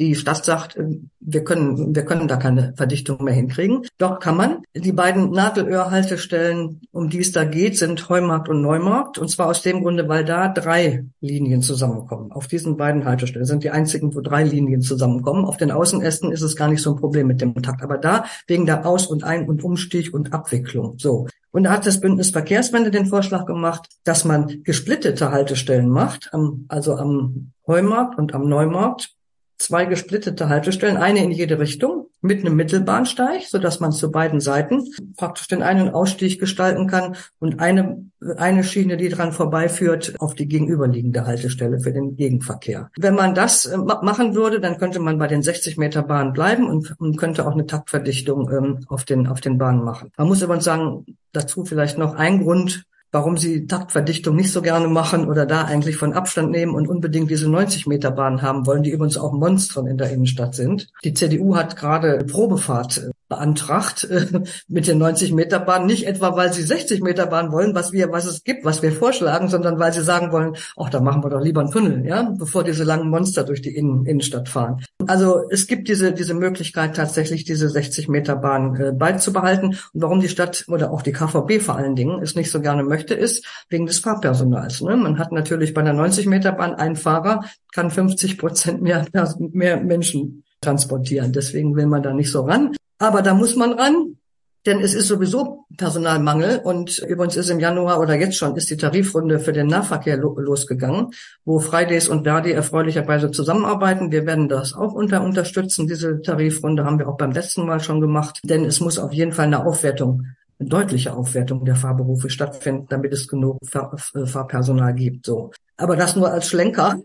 die 0.00 0.14
Stadt 0.14 0.44
sagt, 0.44 0.76
äh, 0.76 0.96
wir 1.20 1.44
können, 1.44 1.94
wir 1.94 2.04
können 2.06 2.26
da 2.26 2.36
keine 2.36 2.72
Verdichtung 2.74 3.22
mehr 3.22 3.34
hinkriegen. 3.34 3.86
Doch 3.98 4.18
kann 4.18 4.36
man. 4.36 4.62
Die 4.74 4.92
beiden 4.92 5.30
Nadelöhr-Haltestellen, 5.30 6.80
um 6.90 7.10
die 7.10 7.20
es 7.20 7.32
da 7.32 7.44
geht, 7.44 7.76
sind 7.76 8.08
Heumarkt 8.08 8.48
und 8.48 8.62
Neumarkt. 8.62 9.18
Und 9.18 9.28
zwar 9.28 9.48
aus 9.48 9.60
dem 9.60 9.82
Grunde, 9.82 10.08
weil 10.08 10.24
da 10.24 10.48
drei 10.48 11.04
Linien 11.20 11.60
zusammenkommen. 11.60 12.32
Auf 12.32 12.46
diesen 12.46 12.78
beiden 12.78 13.04
Haltestellen 13.04 13.46
sind 13.46 13.62
die 13.62 13.70
einzigen, 13.70 14.14
wo 14.14 14.22
drei 14.22 14.42
Linien 14.42 14.80
zusammenkommen. 14.80 15.44
Auf 15.44 15.58
den 15.58 15.70
Außenästen 15.70 16.32
ist 16.32 16.42
es 16.42 16.56
gar 16.56 16.68
nicht 16.68 16.80
so 16.80 16.94
ein 16.94 17.00
Problem 17.00 17.26
mit 17.26 17.42
dem 17.42 17.54
Takt. 17.62 17.82
Aber 17.82 17.98
da 17.98 18.24
wegen 18.46 18.64
der 18.64 18.86
Aus- 18.86 19.06
und 19.06 19.22
Ein- 19.22 19.48
und 19.48 19.62
Umstieg 19.62 20.14
und 20.14 20.32
Abwicklung. 20.32 20.94
So. 20.98 21.26
Und 21.50 21.64
da 21.64 21.72
hat 21.72 21.84
das 21.84 22.00
Bündnis 22.00 22.30
Verkehrswende 22.30 22.90
den 22.90 23.06
Vorschlag 23.06 23.44
gemacht, 23.44 23.88
dass 24.04 24.24
man 24.24 24.62
gesplittete 24.62 25.30
Haltestellen 25.30 25.88
macht, 25.88 26.30
also 26.68 26.96
am 26.96 27.52
Heumarkt 27.66 28.18
und 28.18 28.34
am 28.34 28.48
Neumarkt 28.48 29.14
zwei 29.60 29.84
gesplittete 29.84 30.48
Haltestellen, 30.48 30.96
eine 30.96 31.22
in 31.22 31.30
jede 31.30 31.58
Richtung 31.58 32.06
mit 32.22 32.40
einem 32.40 32.56
Mittelbahnsteig, 32.56 33.42
so 33.46 33.58
dass 33.58 33.80
man 33.80 33.92
zu 33.92 34.10
beiden 34.10 34.40
Seiten 34.40 34.84
praktisch 35.16 35.48
den 35.48 35.62
einen 35.62 35.90
Ausstieg 35.90 36.40
gestalten 36.40 36.86
kann 36.86 37.16
und 37.38 37.60
eine, 37.60 38.06
eine 38.36 38.64
Schiene, 38.64 38.96
die 38.96 39.08
dran 39.08 39.32
vorbeiführt, 39.32 40.14
auf 40.18 40.34
die 40.34 40.48
gegenüberliegende 40.48 41.26
Haltestelle 41.26 41.80
für 41.80 41.92
den 41.92 42.16
Gegenverkehr. 42.16 42.90
Wenn 42.98 43.14
man 43.14 43.34
das 43.34 43.66
äh, 43.66 43.76
machen 43.76 44.34
würde, 44.34 44.60
dann 44.60 44.78
könnte 44.78 44.98
man 44.98 45.18
bei 45.18 45.26
den 45.26 45.42
60 45.42 45.76
Meter 45.76 46.02
Bahnen 46.02 46.32
bleiben 46.32 46.68
und, 46.68 46.94
und 46.98 47.16
könnte 47.16 47.46
auch 47.46 47.52
eine 47.52 47.66
Taktverdichtung 47.66 48.50
ähm, 48.50 48.84
auf 48.88 49.04
den, 49.04 49.26
auf 49.26 49.40
den 49.40 49.58
Bahnen 49.58 49.84
machen. 49.84 50.10
Man 50.16 50.28
muss 50.28 50.42
aber 50.42 50.60
sagen, 50.60 51.04
dazu 51.32 51.64
vielleicht 51.64 51.98
noch 51.98 52.14
ein 52.14 52.42
Grund, 52.42 52.84
warum 53.12 53.36
sie 53.36 53.66
Taktverdichtung 53.66 54.36
nicht 54.36 54.52
so 54.52 54.62
gerne 54.62 54.88
machen 54.88 55.28
oder 55.28 55.46
da 55.46 55.64
eigentlich 55.64 55.96
von 55.96 56.12
Abstand 56.12 56.50
nehmen 56.50 56.74
und 56.74 56.88
unbedingt 56.88 57.30
diese 57.30 57.50
90 57.50 57.86
Meter 57.86 58.10
Bahn 58.10 58.42
haben 58.42 58.66
wollen, 58.66 58.82
die 58.82 58.90
übrigens 58.90 59.16
auch 59.16 59.32
Monstern 59.32 59.86
in 59.86 59.98
der 59.98 60.10
Innenstadt 60.10 60.54
sind. 60.54 60.88
Die 61.04 61.14
CDU 61.14 61.56
hat 61.56 61.76
gerade 61.76 62.18
Probefahrt 62.24 62.98
äh, 62.98 63.10
beantragt 63.30 64.04
äh, 64.04 64.26
mit 64.68 64.86
den 64.86 64.98
90 64.98 65.32
Meter 65.32 65.60
Bahn, 65.60 65.86
nicht 65.86 66.06
etwa 66.06 66.36
weil 66.36 66.52
sie 66.52 66.62
60 66.62 67.00
Meter 67.00 67.26
Bahn 67.26 67.52
wollen, 67.52 67.74
was 67.74 67.92
wir, 67.92 68.12
was 68.12 68.26
es 68.26 68.44
gibt, 68.44 68.66
was 68.66 68.82
wir 68.82 68.92
vorschlagen, 68.92 69.48
sondern 69.48 69.78
weil 69.78 69.94
sie 69.94 70.02
sagen 70.02 70.32
wollen, 70.32 70.56
ach, 70.76 70.90
da 70.90 71.00
machen 71.00 71.24
wir 71.24 71.30
doch 71.30 71.40
lieber 71.40 71.62
einen 71.62 71.70
Tunnel, 71.70 72.04
ja, 72.06 72.34
bevor 72.36 72.64
diese 72.64 72.84
langen 72.84 73.08
Monster 73.08 73.44
durch 73.44 73.62
die 73.62 73.74
Innen 73.74 74.04
Innenstadt 74.04 74.48
fahren. 74.48 74.84
Also 75.06 75.48
es 75.48 75.66
gibt 75.66 75.88
diese 75.88 76.12
diese 76.12 76.34
Möglichkeit 76.34 76.96
tatsächlich 76.96 77.44
diese 77.44 77.68
60 77.70 78.08
Meter 78.08 78.36
Bahn 78.36 78.74
äh, 78.76 78.92
beizubehalten. 78.92 79.76
Und 79.92 80.02
warum 80.02 80.20
die 80.20 80.28
Stadt 80.28 80.64
oder 80.66 80.90
auch 80.90 81.02
die 81.02 81.12
KVB 81.12 81.62
vor 81.62 81.76
allen 81.76 81.94
Dingen 81.94 82.20
es 82.20 82.34
nicht 82.34 82.50
so 82.50 82.60
gerne 82.60 82.82
möchte, 82.82 83.14
ist 83.14 83.46
wegen 83.68 83.86
des 83.86 84.00
Fahrpersonals. 84.00 84.82
Ne? 84.82 84.96
Man 84.96 85.18
hat 85.18 85.30
natürlich 85.30 85.72
bei 85.72 85.82
einer 85.82 85.92
90 85.92 86.26
Meter 86.26 86.52
Bahn 86.52 86.74
einen 86.74 86.96
Fahrer, 86.96 87.44
kann 87.72 87.90
50 87.90 88.38
Prozent 88.38 88.82
mehr 88.82 89.06
mehr 89.38 89.80
Menschen 89.80 90.42
transportieren. 90.60 91.32
Deswegen 91.32 91.76
will 91.76 91.86
man 91.86 92.02
da 92.02 92.12
nicht 92.12 92.30
so 92.30 92.42
ran. 92.42 92.74
Aber 93.00 93.22
da 93.22 93.32
muss 93.32 93.56
man 93.56 93.72
ran, 93.72 94.18
denn 94.66 94.80
es 94.80 94.92
ist 94.92 95.08
sowieso 95.08 95.64
Personalmangel 95.78 96.60
und 96.62 96.98
übrigens 96.98 97.34
ist 97.34 97.48
im 97.48 97.60
Januar 97.60 97.98
oder 97.98 98.14
jetzt 98.14 98.36
schon 98.36 98.56
ist 98.56 98.68
die 98.68 98.76
Tarifrunde 98.76 99.38
für 99.38 99.54
den 99.54 99.68
Nahverkehr 99.68 100.18
lo 100.18 100.38
losgegangen, 100.38 101.12
wo 101.46 101.60
Fridays 101.60 102.10
und 102.10 102.24
Verdi 102.24 102.52
erfreulicherweise 102.52 103.30
zusammenarbeiten. 103.30 104.12
Wir 104.12 104.26
werden 104.26 104.50
das 104.50 104.74
auch 104.74 104.92
unter 104.92 105.22
unterstützen. 105.22 105.86
Diese 105.86 106.20
Tarifrunde 106.20 106.84
haben 106.84 106.98
wir 106.98 107.08
auch 107.08 107.16
beim 107.16 107.32
letzten 107.32 107.64
Mal 107.64 107.80
schon 107.80 108.02
gemacht, 108.02 108.38
denn 108.44 108.66
es 108.66 108.80
muss 108.80 108.98
auf 108.98 109.14
jeden 109.14 109.32
Fall 109.32 109.46
eine 109.46 109.64
Aufwertung 109.64 110.26
eine 110.58 110.68
deutliche 110.68 111.14
Aufwertung 111.14 111.64
der 111.64 111.74
Fahrberufe 111.74 112.28
stattfinden, 112.28 112.86
damit 112.90 113.14
es 113.14 113.28
genug 113.28 113.56
Fahr 113.64 113.96
Fahrpersonal 113.96 114.92
gibt. 114.92 115.24
So, 115.24 115.52
aber 115.78 115.96
das 115.96 116.16
nur 116.16 116.30
als 116.30 116.50
Schlenker 116.50 117.00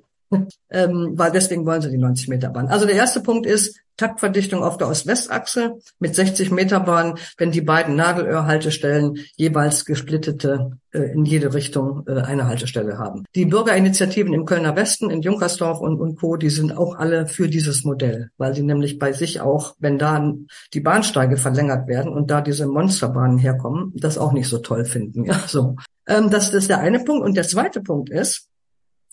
ähm, 0.69 1.13
weil 1.15 1.31
deswegen 1.31 1.65
wollen 1.65 1.81
sie 1.81 1.91
die 1.91 1.97
90 1.97 2.27
Meter 2.27 2.49
Bahn. 2.49 2.67
Also 2.67 2.85
der 2.85 2.95
erste 2.95 3.21
Punkt 3.21 3.45
ist 3.45 3.79
Taktverdichtung 3.97 4.61
auf 4.63 4.77
der 4.77 4.89
Ost-West-Achse 4.89 5.79
mit 5.99 6.15
60 6.15 6.51
Meter 6.51 6.81
Bahn, 6.81 7.17
wenn 7.38 7.51
die 7.51 7.61
beiden 7.61 7.95
Nadelöhr-Haltestellen 7.95 9.17
jeweils 9.38 9.85
gesplittete 9.85 10.77
äh, 10.91 11.13
in 11.13 11.25
jede 11.25 11.53
Richtung 11.53 12.03
äh, 12.07 12.21
eine 12.21 12.47
Haltestelle 12.47 12.97
haben. 12.97 13.23
Die 13.35 13.45
Bürgerinitiativen 13.45 14.33
im 14.33 14.45
Kölner 14.45 14.75
Westen, 14.75 15.09
in 15.09 15.21
Junkersdorf 15.21 15.79
und, 15.79 15.99
und 15.99 16.17
Co., 16.19 16.35
die 16.35 16.49
sind 16.49 16.75
auch 16.77 16.95
alle 16.95 17.27
für 17.27 17.47
dieses 17.47 17.85
Modell, 17.85 18.31
weil 18.38 18.53
sie 18.53 18.63
nämlich 18.63 18.99
bei 18.99 19.13
sich 19.13 19.39
auch, 19.39 19.75
wenn 19.79 19.97
da 19.97 20.33
die 20.73 20.81
Bahnsteige 20.81 21.38
verlängert 21.38 21.88
werden 21.88 22.11
und 22.11 22.29
da 22.29 22.41
diese 22.41 22.67
Monsterbahnen 22.67 23.38
herkommen, 23.38 23.93
das 23.95 24.17
auch 24.17 24.33
nicht 24.33 24.49
so 24.49 24.57
toll 24.57 24.83
finden. 24.83 25.23
Ja, 25.25 25.39
so. 25.47 25.77
Ähm, 26.07 26.29
das 26.29 26.53
ist 26.53 26.69
der 26.69 26.79
eine 26.79 26.99
Punkt. 26.99 27.25
Und 27.25 27.35
der 27.35 27.47
zweite 27.47 27.81
Punkt 27.81 28.09
ist, 28.09 28.49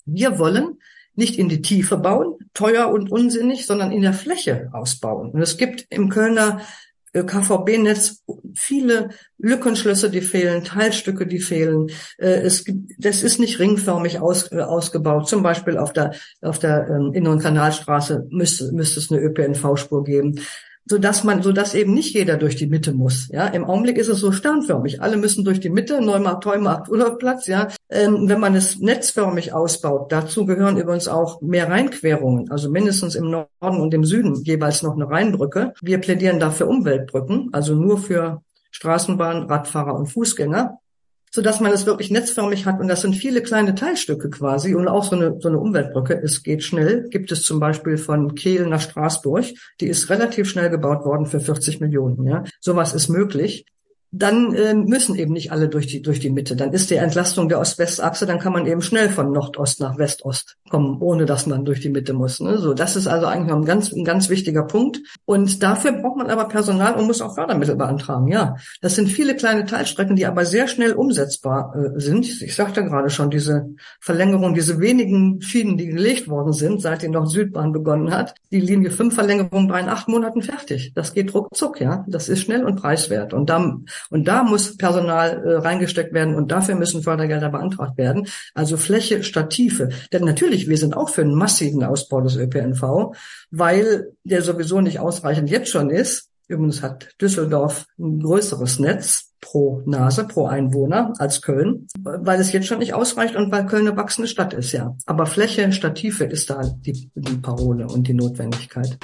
wir 0.05 0.37
wollen 0.37 0.77
nicht 1.15 1.37
in 1.37 1.49
die 1.49 1.61
Tiefe 1.61 1.97
bauen, 1.97 2.35
teuer 2.53 2.89
und 2.89 3.11
unsinnig, 3.11 3.65
sondern 3.65 3.91
in 3.91 4.01
der 4.01 4.13
Fläche 4.13 4.69
ausbauen. 4.73 5.31
Und 5.31 5.41
es 5.41 5.57
gibt 5.57 5.85
im 5.89 6.09
Kölner 6.09 6.61
äh, 7.13 7.23
KVB-Netz 7.23 8.23
viele 8.55 9.09
Lückenschlüsse, 9.37 10.09
die 10.09 10.21
fehlen, 10.21 10.63
Teilstücke, 10.63 11.27
die 11.27 11.39
fehlen. 11.39 11.89
Äh, 12.17 12.41
es 12.41 12.65
gibt, 12.65 12.91
das 12.97 13.23
ist 13.23 13.39
nicht 13.39 13.59
ringförmig 13.59 14.19
aus, 14.19 14.51
äh, 14.51 14.61
ausgebaut. 14.61 15.27
Zum 15.27 15.43
Beispiel 15.43 15.77
auf 15.77 15.93
der, 15.93 16.13
auf 16.41 16.59
der 16.59 16.87
ähm, 16.89 17.13
Inneren 17.13 17.39
Kanalstraße 17.39 18.27
müsste, 18.29 18.71
müsste 18.71 18.99
es 18.99 19.11
eine 19.11 19.21
ÖPNV-Spur 19.21 20.03
geben 20.03 20.39
so 20.85 20.97
dass 20.97 21.23
man, 21.23 21.41
so 21.41 21.51
dass 21.51 21.75
eben 21.75 21.93
nicht 21.93 22.13
jeder 22.13 22.37
durch 22.37 22.55
die 22.55 22.67
Mitte 22.67 22.93
muss. 22.93 23.29
Ja, 23.31 23.47
im 23.47 23.65
Augenblick 23.65 23.97
ist 23.97 24.09
es 24.09 24.19
so 24.19 24.31
sternförmig. 24.31 25.01
Alle 25.01 25.17
müssen 25.17 25.45
durch 25.45 25.59
die 25.59 25.69
Mitte, 25.69 26.01
Neumarkt, 26.01 26.45
Heumarkt, 26.45 26.89
Urlaubplatz. 26.89 27.47
Ja, 27.47 27.69
ähm, 27.89 28.27
wenn 28.27 28.39
man 28.39 28.55
es 28.55 28.79
netzförmig 28.79 29.53
ausbaut, 29.53 30.11
dazu 30.11 30.45
gehören 30.45 30.77
übrigens 30.77 31.07
auch 31.07 31.41
mehr 31.41 31.69
Rheinquerungen, 31.69 32.51
also 32.51 32.69
mindestens 32.69 33.15
im 33.15 33.29
Norden 33.29 33.79
und 33.79 33.93
im 33.93 34.03
Süden 34.03 34.35
jeweils 34.43 34.83
noch 34.83 34.95
eine 34.95 35.09
Rheinbrücke. 35.09 35.73
Wir 35.81 35.99
plädieren 35.99 36.39
dafür 36.39 36.67
Umweltbrücken, 36.67 37.49
also 37.53 37.75
nur 37.75 37.97
für 37.97 38.41
Straßenbahn, 38.71 39.43
Radfahrer 39.43 39.95
und 39.95 40.07
Fußgänger 40.07 40.79
so 41.33 41.41
dass 41.41 41.59
man 41.59 41.71
es 41.71 41.87
wirklich 41.87 42.11
netzförmig 42.11 42.67
hat. 42.67 42.79
Und 42.79 42.87
das 42.87 43.01
sind 43.01 43.15
viele 43.15 43.41
kleine 43.41 43.73
Teilstücke 43.73 44.29
quasi 44.29 44.75
und 44.75 44.87
auch 44.87 45.03
so 45.03 45.15
eine, 45.15 45.37
so 45.39 45.49
eine 45.49 45.57
Umweltbrücke. 45.57 46.21
Es 46.23 46.43
geht 46.43 46.63
schnell. 46.63 47.09
Gibt 47.09 47.31
es 47.31 47.41
zum 47.41 47.59
Beispiel 47.59 47.97
von 47.97 48.35
Kehl 48.35 48.67
nach 48.67 48.81
Straßburg. 48.81 49.45
Die 49.81 49.87
ist 49.87 50.11
relativ 50.11 50.47
schnell 50.47 50.69
gebaut 50.69 51.05
worden 51.05 51.25
für 51.25 51.39
40 51.39 51.81
Millionen. 51.81 52.27
Ja, 52.27 52.43
sowas 52.59 52.93
ist 52.93 53.09
möglich 53.09 53.65
dann 54.15 54.53
äh, 54.53 54.75
müssen 54.75 55.15
eben 55.15 55.33
nicht 55.33 55.51
alle 55.51 55.67
durch 55.67 55.87
die, 55.87 56.03
durch 56.03 56.19
die 56.19 56.29
Mitte. 56.29 56.55
Dann 56.55 56.71
ist 56.71 56.91
die 56.91 56.95
Entlastung 56.95 57.49
der 57.49 57.59
Ost-West-Achse, 57.59 58.27
dann 58.27 58.37
kann 58.37 58.53
man 58.53 58.67
eben 58.67 58.83
schnell 58.83 59.09
von 59.09 59.31
Nordost 59.31 59.79
nach 59.79 59.97
Westost 59.97 60.55
kommen, 60.69 61.01
ohne 61.01 61.25
dass 61.25 61.47
man 61.47 61.65
durch 61.65 61.79
die 61.79 61.89
Mitte 61.89 62.13
muss. 62.13 62.39
Ne? 62.39 62.59
So, 62.59 62.75
das 62.75 62.95
ist 62.95 63.07
also 63.07 63.25
eigentlich 63.25 63.51
ein 63.51 63.65
ganz, 63.65 63.91
ein 63.91 64.05
ganz 64.05 64.29
wichtiger 64.29 64.65
Punkt. 64.65 65.01
Und 65.25 65.63
dafür 65.63 65.93
braucht 65.93 66.17
man 66.17 66.29
aber 66.29 66.47
Personal 66.47 66.93
und 66.93 67.07
muss 67.07 67.21
auch 67.21 67.33
Fördermittel 67.33 67.75
beantragen. 67.75 68.27
Ja, 68.27 68.55
das 68.81 68.93
sind 68.93 69.07
viele 69.07 69.35
kleine 69.35 69.65
Teilstrecken, 69.65 70.15
die 70.15 70.27
aber 70.27 70.45
sehr 70.45 70.67
schnell 70.67 70.93
umsetzbar 70.93 71.75
äh, 71.75 71.99
sind. 71.99 72.39
Ich 72.43 72.55
sagte 72.55 72.85
gerade 72.85 73.09
schon, 73.09 73.31
diese 73.31 73.69
Verlängerung, 73.99 74.53
diese 74.53 74.79
wenigen 74.79 75.41
Schienen, 75.41 75.75
die 75.75 75.87
gelegt 75.87 76.27
worden 76.27 76.53
sind, 76.53 76.81
seit 76.81 77.01
die 77.01 77.09
Nord-Südbahn 77.09 77.71
begonnen 77.71 78.11
hat, 78.11 78.35
die 78.51 78.59
Linie 78.59 78.91
5 78.91 79.15
Verlängerung 79.15 79.69
war 79.69 79.79
in 79.79 79.89
acht 79.89 80.07
Monaten 80.07 80.43
fertig. 80.43 80.91
Das 80.93 81.15
geht 81.15 81.33
ruckzuck, 81.33 81.81
ja. 81.81 82.05
Das 82.07 82.29
ist 82.29 82.41
schnell 82.41 82.63
und 82.63 82.75
preiswert. 82.79 83.33
Und 83.33 83.49
da 83.49 83.73
und 84.09 84.27
da 84.27 84.43
muss 84.43 84.77
Personal 84.77 85.43
äh, 85.45 85.53
reingesteckt 85.57 86.13
werden 86.13 86.35
und 86.35 86.51
dafür 86.51 86.75
müssen 86.75 87.03
Fördergelder 87.03 87.49
beantragt 87.49 87.97
werden. 87.97 88.27
Also 88.53 88.77
Fläche 88.77 89.23
statt 89.23 89.49
Tiefe. 89.51 89.89
Denn 90.11 90.23
natürlich, 90.23 90.67
wir 90.67 90.77
sind 90.77 90.95
auch 90.95 91.09
für 91.09 91.21
einen 91.21 91.35
massiven 91.35 91.83
Ausbau 91.83 92.21
des 92.21 92.35
ÖPNV, 92.35 93.15
weil 93.51 94.11
der 94.23 94.41
sowieso 94.41 94.81
nicht 94.81 94.99
ausreichend 94.99 95.49
jetzt 95.49 95.69
schon 95.69 95.89
ist. 95.89 96.29
Übrigens 96.47 96.81
hat 96.81 97.09
Düsseldorf 97.21 97.85
ein 97.97 98.19
größeres 98.19 98.79
Netz 98.79 99.33
pro 99.43 99.81
Nase, 99.85 100.25
pro 100.25 100.45
Einwohner 100.47 101.13
als 101.17 101.41
Köln, 101.41 101.87
weil 101.99 102.39
es 102.39 102.51
jetzt 102.51 102.67
schon 102.67 102.79
nicht 102.79 102.93
ausreicht 102.93 103.35
und 103.35 103.51
weil 103.51 103.65
Köln 103.65 103.87
eine 103.87 103.97
wachsende 103.97 104.27
Stadt 104.27 104.53
ist, 104.53 104.71
ja. 104.71 104.95
Aber 105.05 105.25
Fläche 105.25 105.71
statt 105.71 105.95
Tiefe 105.95 106.23
ist 106.23 106.49
da 106.49 106.61
die, 106.63 107.09
die 107.13 107.37
Parole 107.37 107.87
und 107.87 108.07
die 108.07 108.13
Notwendigkeit. 108.13 108.97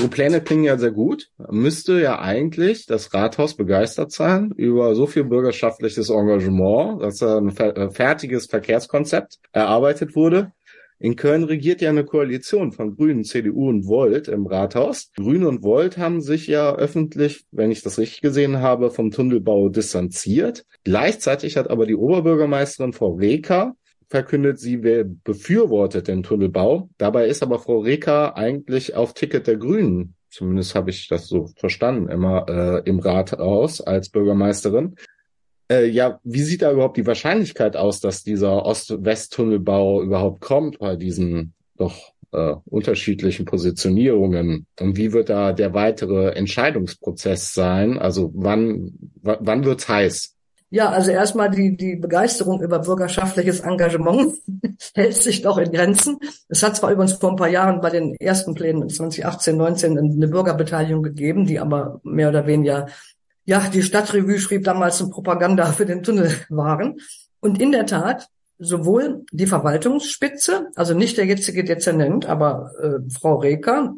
Eure 0.00 0.08
Pläne 0.08 0.40
klingen 0.40 0.64
ja 0.64 0.78
sehr 0.78 0.92
gut. 0.92 1.28
Müsste 1.50 2.00
ja 2.00 2.20
eigentlich 2.20 2.86
das 2.86 3.12
Rathaus 3.12 3.54
begeistert 3.54 4.12
sein 4.12 4.50
über 4.56 4.94
so 4.94 5.06
viel 5.06 5.24
bürgerschaftliches 5.24 6.08
Engagement, 6.08 7.02
dass 7.02 7.22
ein 7.22 7.54
äh, 7.54 7.90
fertiges 7.90 8.46
Verkehrskonzept 8.46 9.40
erarbeitet 9.52 10.16
wurde. 10.16 10.52
In 11.00 11.16
Köln 11.16 11.44
regiert 11.44 11.82
ja 11.82 11.90
eine 11.90 12.06
Koalition 12.06 12.72
von 12.72 12.96
Grünen, 12.96 13.24
CDU 13.24 13.68
und 13.68 13.86
Volt 13.86 14.28
im 14.28 14.46
Rathaus. 14.46 15.10
Grüne 15.16 15.46
und 15.46 15.62
Volt 15.62 15.98
haben 15.98 16.22
sich 16.22 16.46
ja 16.46 16.74
öffentlich, 16.74 17.44
wenn 17.50 17.70
ich 17.70 17.82
das 17.82 17.98
richtig 17.98 18.22
gesehen 18.22 18.60
habe, 18.60 18.90
vom 18.90 19.10
Tunnelbau 19.10 19.68
distanziert. 19.68 20.64
Gleichzeitig 20.82 21.58
hat 21.58 21.68
aber 21.68 21.84
die 21.84 21.96
Oberbürgermeisterin 21.96 22.94
Frau 22.94 23.16
Reker 23.16 23.74
verkündet, 24.10 24.58
sie 24.58 24.76
befürwortet 24.76 26.08
den 26.08 26.22
Tunnelbau. 26.22 26.90
Dabei 26.98 27.28
ist 27.28 27.42
aber 27.42 27.60
Frau 27.60 27.78
Reker 27.78 28.36
eigentlich 28.36 28.96
auf 28.96 29.14
Ticket 29.14 29.46
der 29.46 29.56
Grünen, 29.56 30.16
zumindest 30.28 30.74
habe 30.74 30.90
ich 30.90 31.08
das 31.08 31.28
so 31.28 31.48
verstanden, 31.56 32.08
immer 32.08 32.46
äh, 32.48 32.88
im 32.88 32.98
Rat 32.98 33.38
aus 33.38 33.80
als 33.80 34.10
Bürgermeisterin. 34.10 34.96
Äh, 35.70 35.86
ja, 35.86 36.20
wie 36.24 36.42
sieht 36.42 36.62
da 36.62 36.72
überhaupt 36.72 36.96
die 36.96 37.06
Wahrscheinlichkeit 37.06 37.76
aus, 37.76 38.00
dass 38.00 38.24
dieser 38.24 38.66
Ost-West-Tunnelbau 38.66 40.02
überhaupt 40.02 40.40
kommt 40.40 40.80
bei 40.80 40.96
diesen 40.96 41.54
doch 41.76 42.12
äh, 42.32 42.56
unterschiedlichen 42.64 43.44
Positionierungen? 43.44 44.66
Und 44.80 44.96
wie 44.96 45.12
wird 45.12 45.28
da 45.28 45.52
der 45.52 45.72
weitere 45.72 46.30
Entscheidungsprozess 46.32 47.54
sein? 47.54 47.96
Also 47.96 48.32
wann, 48.34 48.92
wann 49.22 49.64
wird's 49.64 49.88
heiß? 49.88 50.34
Ja, 50.72 50.90
also 50.90 51.10
erstmal 51.10 51.50
die, 51.50 51.76
die 51.76 51.96
Begeisterung 51.96 52.62
über 52.62 52.78
bürgerschaftliches 52.78 53.60
Engagement 53.60 54.34
hält 54.94 55.16
sich 55.16 55.42
doch 55.42 55.58
in 55.58 55.72
Grenzen. 55.72 56.18
Es 56.48 56.62
hat 56.62 56.76
zwar 56.76 56.92
übrigens 56.92 57.14
vor 57.14 57.30
ein 57.30 57.36
paar 57.36 57.48
Jahren 57.48 57.80
bei 57.80 57.90
den 57.90 58.14
ersten 58.14 58.54
Plänen 58.54 58.88
2018, 58.88 59.56
19 59.56 59.98
eine 59.98 60.28
Bürgerbeteiligung 60.28 61.02
gegeben, 61.02 61.44
die 61.44 61.58
aber 61.58 62.00
mehr 62.04 62.28
oder 62.28 62.46
weniger, 62.46 62.86
ja, 63.44 63.68
die 63.68 63.82
Stadtrevue 63.82 64.38
schrieb 64.38 64.62
damals 64.62 65.00
eine 65.00 65.10
Propaganda 65.10 65.66
für 65.72 65.86
den 65.86 66.04
Tunnel 66.04 66.32
waren. 66.50 67.00
Und 67.40 67.60
in 67.60 67.72
der 67.72 67.86
Tat, 67.86 68.28
sowohl 68.60 69.24
die 69.32 69.46
Verwaltungsspitze, 69.46 70.68
also 70.76 70.94
nicht 70.94 71.16
der 71.16 71.26
jetzige 71.26 71.64
Dezernent, 71.64 72.26
aber 72.26 72.70
äh, 72.80 73.10
Frau 73.10 73.38
Reker, 73.38 73.94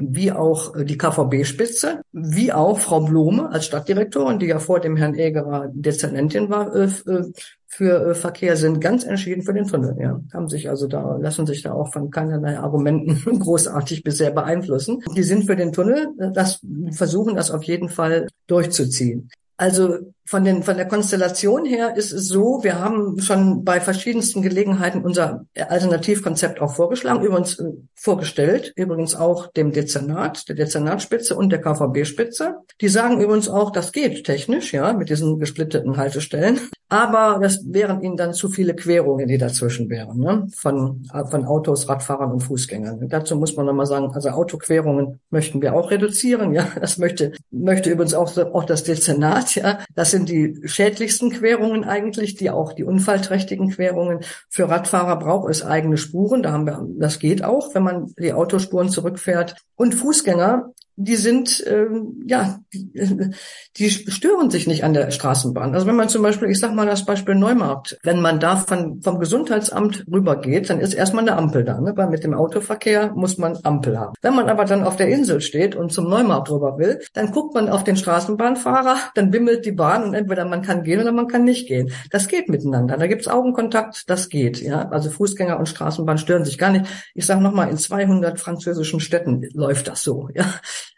wie 0.00 0.32
auch 0.32 0.74
äh, 0.74 0.84
die 0.84 0.98
KVB-Spitze, 0.98 2.02
wie 2.12 2.52
auch 2.52 2.78
Frau 2.78 3.00
Blome 3.00 3.50
als 3.50 3.66
Stadtdirektorin, 3.66 4.38
die 4.38 4.46
ja 4.46 4.58
vor 4.58 4.80
dem 4.80 4.96
Herrn 4.96 5.14
Egerer 5.14 5.70
Dezernentin 5.72 6.50
war 6.50 6.74
äh, 6.74 6.84
äh, 6.84 7.32
für 7.66 8.14
Verkehr, 8.14 8.56
sind 8.56 8.80
ganz 8.80 9.04
entschieden 9.04 9.42
für 9.42 9.54
den 9.54 9.66
Tunnel. 9.66 9.96
Ja, 10.00 10.20
haben 10.32 10.48
sich 10.48 10.68
also 10.68 10.86
da 10.86 11.16
lassen 11.16 11.46
sich 11.46 11.62
da 11.62 11.72
auch 11.72 11.92
von 11.92 12.10
keinerlei 12.10 12.58
Argumenten 12.58 13.38
großartig 13.40 14.02
bisher 14.02 14.32
beeinflussen. 14.32 15.02
Die 15.16 15.22
sind 15.22 15.44
für 15.44 15.56
den 15.56 15.72
Tunnel, 15.72 16.08
das 16.34 16.60
versuchen 16.92 17.36
das 17.36 17.50
auf 17.50 17.62
jeden 17.62 17.88
Fall 17.88 18.26
durchzuziehen. 18.48 19.30
Also 19.56 19.98
von, 20.30 20.44
den, 20.44 20.62
von 20.62 20.76
der 20.76 20.86
Konstellation 20.86 21.64
her 21.64 21.96
ist 21.96 22.12
es 22.12 22.28
so, 22.28 22.60
wir 22.62 22.78
haben 22.78 23.18
schon 23.18 23.64
bei 23.64 23.80
verschiedensten 23.80 24.42
Gelegenheiten 24.42 25.02
unser 25.02 25.44
Alternativkonzept 25.58 26.60
auch 26.60 26.76
vorgeschlagen, 26.76 27.24
übrigens 27.24 27.58
äh, 27.58 27.64
vorgestellt, 27.96 28.72
übrigens 28.76 29.16
auch 29.16 29.48
dem 29.48 29.72
Dezernat, 29.72 30.48
der 30.48 30.54
Dezernatspitze 30.54 31.34
und 31.34 31.50
der 31.50 31.60
KVB-Spitze. 31.60 32.58
Die 32.80 32.88
sagen 32.88 33.20
übrigens 33.20 33.48
auch, 33.48 33.72
das 33.72 33.90
geht 33.90 34.24
technisch, 34.24 34.72
ja, 34.72 34.92
mit 34.92 35.10
diesen 35.10 35.40
gesplitteten 35.40 35.96
Haltestellen. 35.96 36.60
Aber 36.88 37.38
das 37.40 37.64
wären 37.66 38.02
ihnen 38.02 38.16
dann 38.16 38.32
zu 38.32 38.48
viele 38.48 38.74
Querungen, 38.74 39.28
die 39.28 39.38
dazwischen 39.38 39.88
wären, 39.90 40.18
ne? 40.18 40.46
von, 40.56 41.06
von 41.30 41.44
Autos, 41.44 41.88
Radfahrern 41.88 42.32
und 42.32 42.40
Fußgängern. 42.40 42.98
Und 42.98 43.12
dazu 43.12 43.36
muss 43.36 43.56
man 43.56 43.66
nochmal 43.66 43.86
sagen, 43.86 44.10
also 44.12 44.30
Autoquerungen 44.30 45.20
möchten 45.30 45.62
wir 45.62 45.74
auch 45.74 45.90
reduzieren, 45.90 46.52
ja. 46.52 46.66
Das 46.80 46.98
möchte, 46.98 47.32
möchte 47.50 47.90
übrigens 47.90 48.14
auch, 48.14 48.36
auch 48.36 48.64
das 48.64 48.82
Dezernat, 48.82 49.54
ja. 49.54 49.78
Das 49.94 50.10
sind 50.10 50.19
die 50.26 50.60
schädlichsten 50.64 51.30
Querungen 51.30 51.84
eigentlich, 51.84 52.34
die 52.34 52.50
auch 52.50 52.72
die 52.72 52.84
unfallträchtigen 52.84 53.70
Querungen. 53.70 54.20
Für 54.48 54.68
Radfahrer 54.68 55.18
braucht 55.18 55.50
es 55.50 55.64
eigene 55.64 55.96
Spuren. 55.96 56.42
Da 56.42 56.52
haben 56.52 56.66
wir, 56.66 56.86
das 56.98 57.18
geht 57.18 57.44
auch, 57.44 57.74
wenn 57.74 57.82
man 57.82 58.14
die 58.18 58.32
Autospuren 58.32 58.88
zurückfährt. 58.88 59.56
Und 59.76 59.94
Fußgänger 59.94 60.72
die 61.04 61.16
sind, 61.16 61.64
ähm, 61.66 62.22
ja, 62.26 62.60
die, 62.72 63.30
die 63.76 63.90
stören 63.90 64.50
sich 64.50 64.66
nicht 64.66 64.84
an 64.84 64.92
der 64.92 65.10
Straßenbahn. 65.10 65.74
Also 65.74 65.86
wenn 65.86 65.96
man 65.96 66.08
zum 66.08 66.22
Beispiel, 66.22 66.50
ich 66.50 66.60
sag 66.60 66.74
mal 66.74 66.86
das 66.86 67.06
Beispiel 67.06 67.34
Neumarkt, 67.34 67.98
wenn 68.02 68.20
man 68.20 68.38
da 68.38 68.56
von, 68.56 69.00
vom 69.00 69.18
Gesundheitsamt 69.18 70.04
rübergeht, 70.12 70.68
dann 70.68 70.80
ist 70.80 70.92
erstmal 70.92 71.26
eine 71.26 71.36
Ampel 71.36 71.64
da. 71.64 71.80
Ne? 71.80 71.92
Weil 71.96 72.08
mit 72.08 72.22
dem 72.22 72.34
Autoverkehr 72.34 73.12
muss 73.14 73.38
man 73.38 73.58
Ampel 73.62 73.98
haben. 73.98 74.14
Wenn 74.20 74.34
man 74.34 74.50
aber 74.50 74.66
dann 74.66 74.84
auf 74.84 74.96
der 74.96 75.08
Insel 75.08 75.40
steht 75.40 75.74
und 75.74 75.90
zum 75.90 76.08
Neumarkt 76.08 76.50
rüber 76.50 76.76
will, 76.78 77.00
dann 77.14 77.30
guckt 77.30 77.54
man 77.54 77.70
auf 77.70 77.82
den 77.82 77.96
Straßenbahnfahrer, 77.96 78.96
dann 79.14 79.30
bimmelt 79.30 79.64
die 79.64 79.72
Bahn 79.72 80.04
und 80.04 80.14
entweder 80.14 80.44
man 80.44 80.60
kann 80.60 80.82
gehen 80.82 81.00
oder 81.00 81.12
man 81.12 81.28
kann 81.28 81.44
nicht 81.44 81.66
gehen. 81.66 81.92
Das 82.10 82.28
geht 82.28 82.50
miteinander. 82.50 82.98
Da 82.98 83.06
gibt's 83.06 83.26
Augenkontakt, 83.28 84.10
das 84.10 84.28
geht. 84.28 84.60
Ja, 84.60 84.88
Also 84.90 85.08
Fußgänger 85.10 85.58
und 85.58 85.68
Straßenbahn 85.68 86.18
stören 86.18 86.44
sich 86.44 86.58
gar 86.58 86.70
nicht. 86.70 86.84
Ich 87.14 87.24
sage 87.24 87.40
nochmal, 87.40 87.70
in 87.70 87.78
200 87.78 88.38
französischen 88.38 89.00
Städten 89.00 89.48
läuft 89.54 89.88
das 89.88 90.02
so. 90.02 90.28
Ja, 90.34 90.44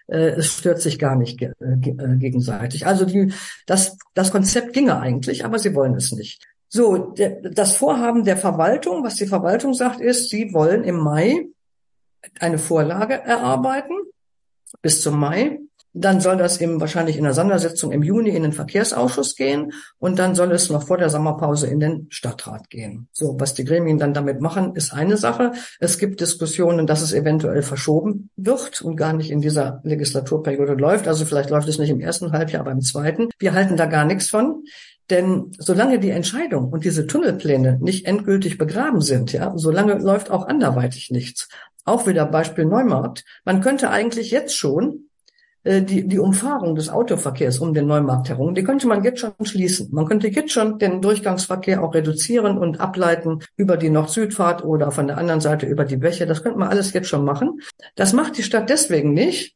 es 0.08 0.58
stört 0.58 0.80
sich 0.80 0.98
gar 0.98 1.16
nicht 1.16 1.40
äh, 1.42 1.52
äh, 1.60 2.16
gegenseitig. 2.16 2.86
Also 2.86 3.04
die, 3.04 3.32
das, 3.66 3.96
das 4.14 4.30
Konzept 4.30 4.72
ginge 4.72 4.98
eigentlich, 4.98 5.44
aber 5.44 5.58
sie 5.58 5.74
wollen 5.74 5.94
es 5.94 6.12
nicht. 6.12 6.46
So, 6.68 6.96
der, 6.96 7.40
das 7.50 7.76
Vorhaben 7.76 8.24
der 8.24 8.36
Verwaltung, 8.36 9.04
was 9.04 9.16
die 9.16 9.26
Verwaltung 9.26 9.74
sagt, 9.74 10.00
ist, 10.00 10.30
sie 10.30 10.52
wollen 10.52 10.84
im 10.84 10.96
Mai 10.96 11.46
eine 12.40 12.58
Vorlage 12.58 13.14
erarbeiten 13.14 13.94
bis 14.80 15.02
zum 15.02 15.18
Mai 15.18 15.60
dann 15.94 16.20
soll 16.20 16.36
das 16.36 16.60
eben 16.60 16.80
wahrscheinlich 16.80 17.18
in 17.18 17.24
der 17.24 17.34
Sondersitzung 17.34 17.92
im 17.92 18.02
Juni 18.02 18.30
in 18.30 18.42
den 18.42 18.52
Verkehrsausschuss 18.52 19.36
gehen 19.36 19.72
und 19.98 20.18
dann 20.18 20.34
soll 20.34 20.50
es 20.52 20.70
noch 20.70 20.86
vor 20.86 20.96
der 20.96 21.10
Sommerpause 21.10 21.66
in 21.66 21.80
den 21.80 22.06
Stadtrat 22.10 22.70
gehen. 22.70 23.08
So, 23.12 23.36
was 23.38 23.54
die 23.54 23.64
Gremien 23.64 23.98
dann 23.98 24.14
damit 24.14 24.40
machen, 24.40 24.74
ist 24.74 24.92
eine 24.92 25.16
Sache. 25.16 25.52
Es 25.80 25.98
gibt 25.98 26.20
Diskussionen, 26.20 26.86
dass 26.86 27.02
es 27.02 27.12
eventuell 27.12 27.62
verschoben 27.62 28.30
wird 28.36 28.80
und 28.80 28.96
gar 28.96 29.12
nicht 29.12 29.30
in 29.30 29.40
dieser 29.40 29.80
Legislaturperiode 29.84 30.74
läuft. 30.74 31.08
Also 31.08 31.26
vielleicht 31.26 31.50
läuft 31.50 31.68
es 31.68 31.78
nicht 31.78 31.90
im 31.90 32.00
ersten 32.00 32.32
Halbjahr, 32.32 32.62
aber 32.62 32.72
im 32.72 32.80
zweiten. 32.80 33.28
Wir 33.38 33.52
halten 33.52 33.76
da 33.76 33.86
gar 33.86 34.04
nichts 34.04 34.30
von. 34.30 34.64
Denn 35.10 35.52
solange 35.58 35.98
die 35.98 36.10
Entscheidung 36.10 36.70
und 36.70 36.84
diese 36.84 37.06
Tunnelpläne 37.06 37.78
nicht 37.82 38.06
endgültig 38.06 38.56
begraben 38.56 39.02
sind, 39.02 39.32
ja, 39.32 39.52
solange 39.56 39.94
läuft 39.94 40.30
auch 40.30 40.46
anderweitig 40.46 41.10
nichts. 41.10 41.48
Auch 41.84 42.06
wieder 42.06 42.24
Beispiel 42.24 42.64
Neumarkt. 42.64 43.24
Man 43.44 43.60
könnte 43.60 43.90
eigentlich 43.90 44.30
jetzt 44.30 44.56
schon 44.56 45.08
die, 45.64 46.08
die 46.08 46.18
Umfahrung 46.18 46.74
des 46.74 46.88
Autoverkehrs 46.88 47.60
um 47.60 47.72
den 47.72 47.86
Neumarkt 47.86 48.28
herum, 48.28 48.54
die 48.54 48.64
könnte 48.64 48.88
man 48.88 49.04
jetzt 49.04 49.20
schon 49.20 49.32
schließen. 49.42 49.88
Man 49.92 50.06
könnte 50.06 50.28
jetzt 50.28 50.52
schon 50.52 50.78
den 50.78 51.00
Durchgangsverkehr 51.00 51.82
auch 51.82 51.94
reduzieren 51.94 52.58
und 52.58 52.80
ableiten 52.80 53.40
über 53.56 53.76
die 53.76 53.90
Nord-Süd-Fahrt 53.90 54.64
oder 54.64 54.90
von 54.90 55.06
der 55.06 55.18
anderen 55.18 55.40
Seite 55.40 55.66
über 55.66 55.84
die 55.84 55.96
Bäche. 55.96 56.26
Das 56.26 56.42
könnte 56.42 56.58
man 56.58 56.68
alles 56.68 56.92
jetzt 56.92 57.08
schon 57.08 57.24
machen. 57.24 57.60
Das 57.94 58.12
macht 58.12 58.38
die 58.38 58.42
Stadt 58.42 58.70
deswegen 58.70 59.12
nicht, 59.12 59.54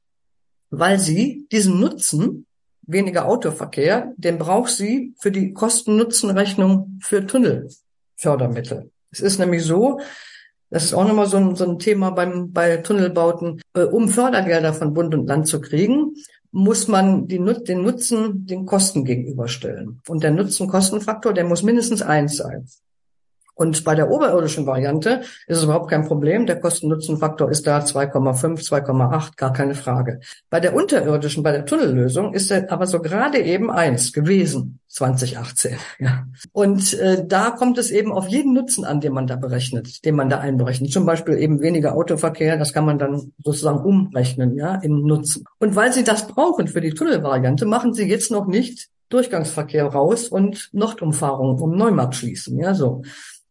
weil 0.71 0.99
sie 0.99 1.47
diesen 1.51 1.81
Nutzen, 1.81 2.47
weniger 2.83 3.27
Autoverkehr, 3.27 4.13
den 4.17 4.39
braucht 4.39 4.71
sie 4.71 5.13
für 5.19 5.33
die 5.33 5.53
Kosten-Nutzen-Rechnung 5.53 7.01
für 7.03 7.27
Tunnelfördermittel. 7.27 8.91
Es 9.11 9.21
ist 9.21 9.39
nämlich 9.39 9.65
so, 9.65 9.99
das 10.77 10.85
ist 10.85 10.95
auch 10.95 11.09
nochmal 11.09 11.27
so 11.27 11.39
ein, 11.39 11.57
so 11.57 11.65
ein 11.65 11.79
Thema 11.79 12.11
beim, 12.11 12.53
bei 12.53 12.77
Tunnelbauten. 12.77 13.63
Äh, 13.73 13.85
um 13.85 14.11
Fördergelder 14.11 14.75
von 14.75 14.93
Bund 14.93 15.15
und 15.15 15.27
Land 15.27 15.49
zu 15.49 15.63
kriegen, 15.63 16.17
muss 16.51 16.87
man 16.87 17.29
die, 17.29 17.39
den 17.39 17.81
Nutzen 17.81 18.45
den 18.45 18.67
Kosten 18.67 19.07
gegenüberstellen. 19.07 20.03
Und 20.07 20.23
der 20.23 20.33
Nutzen-Kostenfaktor, 20.33 21.33
der 21.33 21.45
muss 21.45 21.63
mindestens 21.63 22.03
eins 22.03 22.37
sein. 22.37 22.69
Und 23.57 23.85
bei 23.85 23.95
der 23.95 24.11
oberirdischen 24.11 24.67
Variante 24.67 25.23
ist 25.47 25.59
es 25.59 25.65
überhaupt 25.65 25.89
kein 25.89 26.07
Problem. 26.07 26.45
Der 26.45 26.61
Kosten-Nutzen-Faktor 26.61 27.51
ist 27.51 27.67
da 27.67 27.79
2,5, 27.79 28.63
2,8, 28.63 29.37
gar 29.37 29.53
keine 29.55 29.75
Frage. 29.75 30.21
Bei 30.51 30.61
der 30.61 30.75
unterirdischen, 30.75 31.43
bei 31.43 31.53
der 31.53 31.65
Tunnellösung 31.65 32.35
ist 32.35 32.51
er 32.51 32.71
aber 32.71 32.87
so 32.87 33.01
gerade 33.01 33.39
eben 33.39 33.71
eins 33.71 34.13
gewesen, 34.13 34.79
2018. 34.89 35.77
Ja. 35.99 36.27
Und 36.53 36.93
äh, 37.01 37.27
da 37.27 37.51
kommt 37.51 37.79
es 37.79 37.91
eben 37.91 38.13
auf 38.13 38.29
jeden 38.29 38.53
Nutzen 38.53 38.85
an, 38.85 39.01
den 39.01 39.15
man 39.15 39.27
da 39.27 39.37
berechnet, 39.37 40.05
den 40.05 40.17
man 40.17 40.29
da 40.29 40.39
einberechnet. 40.39 40.93
Zum 40.93 41.07
Beispiel 41.07 41.39
eben 41.39 41.61
weniger 41.61 41.95
Autoverkehr, 41.95 42.59
das 42.59 42.75
kann 42.75 42.85
man 42.85 42.99
dann 42.99 43.33
sozusagen 43.43 43.81
umrechnen, 43.81 44.55
ja, 44.55 44.75
in 44.75 45.01
Nutzen. 45.01 45.45
Und 45.59 45.77
weil 45.77 45.95
Sie 45.95 46.05
das 46.05 46.27
brauchen 46.27 46.69
für 46.69 46.83
die 46.83 46.93
Tunnelvariante, 46.93 47.65
machen 47.65 47.95
Sie 47.95 48.05
jetzt 48.05 48.31
noch 48.31 48.47
nicht 48.47 48.91
Durchgangsverkehr 49.09 49.87
raus 49.87 50.29
und 50.29 50.69
Nordumfahrung 50.73 51.61
um 51.61 51.77
Neumarkt 51.77 52.17
schließen, 52.17 52.59
ja, 52.59 52.75
so. 52.75 53.03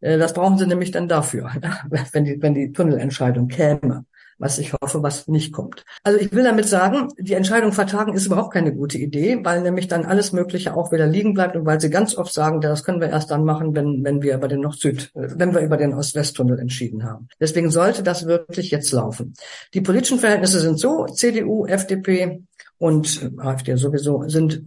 Äh, 0.05 0.17
das 0.19 0.33
brauchen 0.33 0.57
sie 0.57 0.67
nämlich 0.67 0.91
dann 0.91 1.07
dafür, 1.07 1.51
wenn 2.11 2.25
die, 2.25 2.41
wenn 2.41 2.53
die 2.53 2.71
Tunnelentscheidung 2.71 3.47
käme, 3.47 4.05
was 4.37 4.59
ich 4.59 4.73
hoffe, 4.73 5.01
was 5.01 5.27
nicht 5.27 5.51
kommt. 5.51 5.83
Also 6.03 6.19
ich 6.19 6.31
will 6.31 6.43
damit 6.43 6.67
sagen, 6.67 7.07
die 7.17 7.33
Entscheidung 7.33 7.71
vertagen 7.71 8.13
ist 8.13 8.25
überhaupt 8.27 8.53
keine 8.53 8.73
gute 8.73 8.97
Idee, 8.97 9.39
weil 9.43 9.61
nämlich 9.61 9.87
dann 9.87 10.05
alles 10.05 10.33
Mögliche 10.33 10.75
auch 10.75 10.91
wieder 10.91 11.07
liegen 11.07 11.33
bleibt 11.33 11.55
und 11.55 11.65
weil 11.65 11.79
sie 11.79 11.89
ganz 11.89 12.17
oft 12.17 12.33
sagen, 12.33 12.61
das 12.61 12.83
können 12.83 13.01
wir 13.01 13.09
erst 13.09 13.31
dann 13.31 13.45
machen, 13.45 13.73
wenn, 13.75 14.03
wenn 14.03 14.21
wir 14.21 14.35
über 14.35 14.47
den 14.47 14.61
Nord-Süd, 14.61 15.11
äh, 15.15 15.27
wenn 15.35 15.53
wir 15.53 15.61
über 15.61 15.77
den 15.77 15.93
Ost-West-Tunnel 15.93 16.59
entschieden 16.59 17.03
haben. 17.03 17.27
Deswegen 17.39 17.71
sollte 17.71 18.03
das 18.03 18.27
wirklich 18.27 18.69
jetzt 18.71 18.91
laufen. 18.91 19.33
Die 19.73 19.81
politischen 19.81 20.19
Verhältnisse 20.19 20.59
sind 20.59 20.79
so, 20.79 21.05
CDU, 21.05 21.65
FDP 21.65 22.43
und 22.77 23.31
AfD 23.37 23.75
sowieso 23.75 24.27
sind 24.27 24.65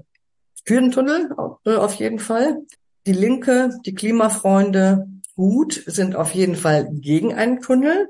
für 0.64 0.81
den 0.81 0.90
Tunnel 0.90 1.31
äh, 1.64 1.77
auf 1.77 1.94
jeden 1.94 2.18
Fall. 2.18 2.59
Die 3.07 3.12
Linke, 3.12 3.70
die 3.87 3.94
Klimafreunde, 3.94 5.07
gut, 5.38 5.85
sind 5.87 6.16
auf 6.16 6.35
jeden 6.35 6.57
Fall 6.57 6.88
gegen 6.90 7.33
einen 7.33 7.61
Tunnel. 7.61 8.09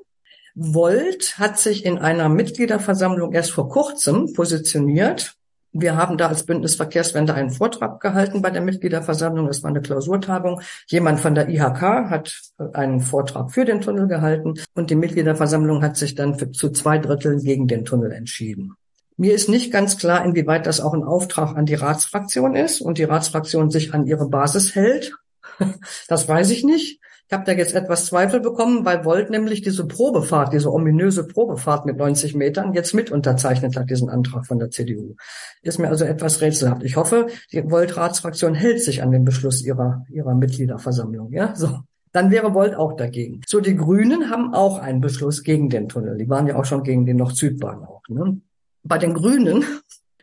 Volt 0.55 1.39
hat 1.39 1.59
sich 1.59 1.85
in 1.85 1.99
einer 1.99 2.31
Mitgliederversammlung 2.31 3.33
erst 3.33 3.51
vor 3.51 3.69
kurzem 3.69 4.33
positioniert. 4.33 5.35
Wir 5.73 5.95
haben 5.95 6.17
da 6.17 6.29
als 6.29 6.47
Bündnis 6.47 6.77
Verkehrswende 6.77 7.35
einen 7.35 7.51
Vortrag 7.51 8.01
gehalten 8.01 8.41
bei 8.41 8.49
der 8.49 8.63
Mitgliederversammlung. 8.63 9.47
Das 9.47 9.63
war 9.63 9.69
eine 9.69 9.83
Klausurtagung. 9.83 10.63
Jemand 10.87 11.21
von 11.21 11.35
der 11.35 11.51
IHK 11.51 11.83
hat 12.09 12.41
einen 12.73 13.03
Vortrag 13.03 13.53
für 13.53 13.67
den 13.67 13.83
Tunnel 13.83 14.09
gehalten 14.09 14.55
und 14.75 14.89
die 14.89 14.97
Mitgliederversammlung 14.97 15.83
hat 15.83 15.99
sich 15.99 16.15
dann 16.15 16.39
für, 16.39 16.51
zu 16.51 16.71
zwei 16.71 16.97
Dritteln 16.97 17.43
gegen 17.43 17.69
den 17.69 17.85
Tunnel 17.85 18.11
entschieden. 18.13 18.73
Mir 19.19 19.35
ist 19.35 19.51
nicht 19.51 19.71
ganz 19.71 19.99
klar, 19.99 20.25
inwieweit 20.25 20.65
das 20.65 20.81
auch 20.81 20.95
ein 20.95 21.05
Auftrag 21.05 21.55
an 21.59 21.67
die 21.67 21.75
Ratsfraktion 21.75 22.57
ist 22.57 22.81
und 22.81 22.97
die 22.97 23.05
Ratsfraktion 23.05 23.71
sich 23.71 23.93
an 23.93 24.07
ihre 24.07 24.31
Basis 24.31 24.75
hält. 24.75 25.13
Das 26.09 26.27
weiß 26.27 26.51
ich 26.51 26.65
nicht. 26.65 27.01
Ich 27.31 27.35
habe 27.35 27.45
da 27.45 27.53
jetzt 27.53 27.75
etwas 27.75 28.07
Zweifel 28.07 28.41
bekommen, 28.41 28.87
weil 28.87 29.05
Volt 29.05 29.29
nämlich 29.29 29.61
diese 29.61 29.87
Probefahrt, 29.87 30.55
diese 30.55 30.73
ominöse 30.73 31.27
Probefahrt 31.27 31.85
mit 31.85 31.99
90 31.99 32.35
Metern 32.35 32.73
jetzt 32.73 32.95
mit 32.95 33.11
unterzeichnet 33.11 33.77
hat, 33.77 33.91
diesen 33.91 34.09
Antrag 34.09 34.47
von 34.47 34.59
der 34.59 34.71
CDU. 34.71 35.15
Ist 35.61 35.79
mir 35.79 35.89
also 35.89 36.07
etwas 36.07 36.41
rätselhaft. 36.41 36.83
Ich 36.85 36.97
hoffe, 36.97 37.27
die 37.53 37.71
Volt-Ratsfraktion 37.71 38.55
hält 38.55 38.83
sich 38.83 39.03
an 39.03 39.11
den 39.11 39.25
Beschluss 39.27 39.63
ihrer, 39.63 40.07
ihrer 40.09 40.35
Mitgliederversammlung. 40.35 41.31
Ja, 41.31 41.55
so. 41.55 41.81
Dann 42.13 42.31
wäre 42.31 42.55
Volt 42.55 42.75
auch 42.75 42.97
dagegen. 42.97 43.43
So, 43.47 43.61
die 43.61 43.77
Grünen 43.77 44.31
haben 44.31 44.55
auch 44.55 44.79
einen 44.79 45.03
Beschluss 45.03 45.43
gegen 45.43 45.69
den 45.69 45.91
Tunnel. 45.91 46.17
Die 46.17 46.31
waren 46.31 46.47
ja 46.47 46.57
auch 46.57 46.65
schon 46.65 46.83
gegen 46.83 47.05
den 47.05 47.19
Nord-Süd-Bahn 47.19 47.85
auch. 47.85 48.01
Ne? 48.09 48.41
Bei 48.85 48.97
den 48.97 49.13
Grünen 49.13 49.67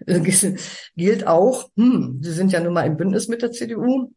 gilt 0.96 1.28
auch, 1.28 1.70
hm, 1.78 2.20
sie 2.24 2.32
sind 2.32 2.52
ja 2.52 2.62
nun 2.62 2.74
mal 2.74 2.88
im 2.88 2.98
Bündnis 2.98 3.28
mit 3.28 3.44
der 3.44 3.52
CDU, 3.52 4.10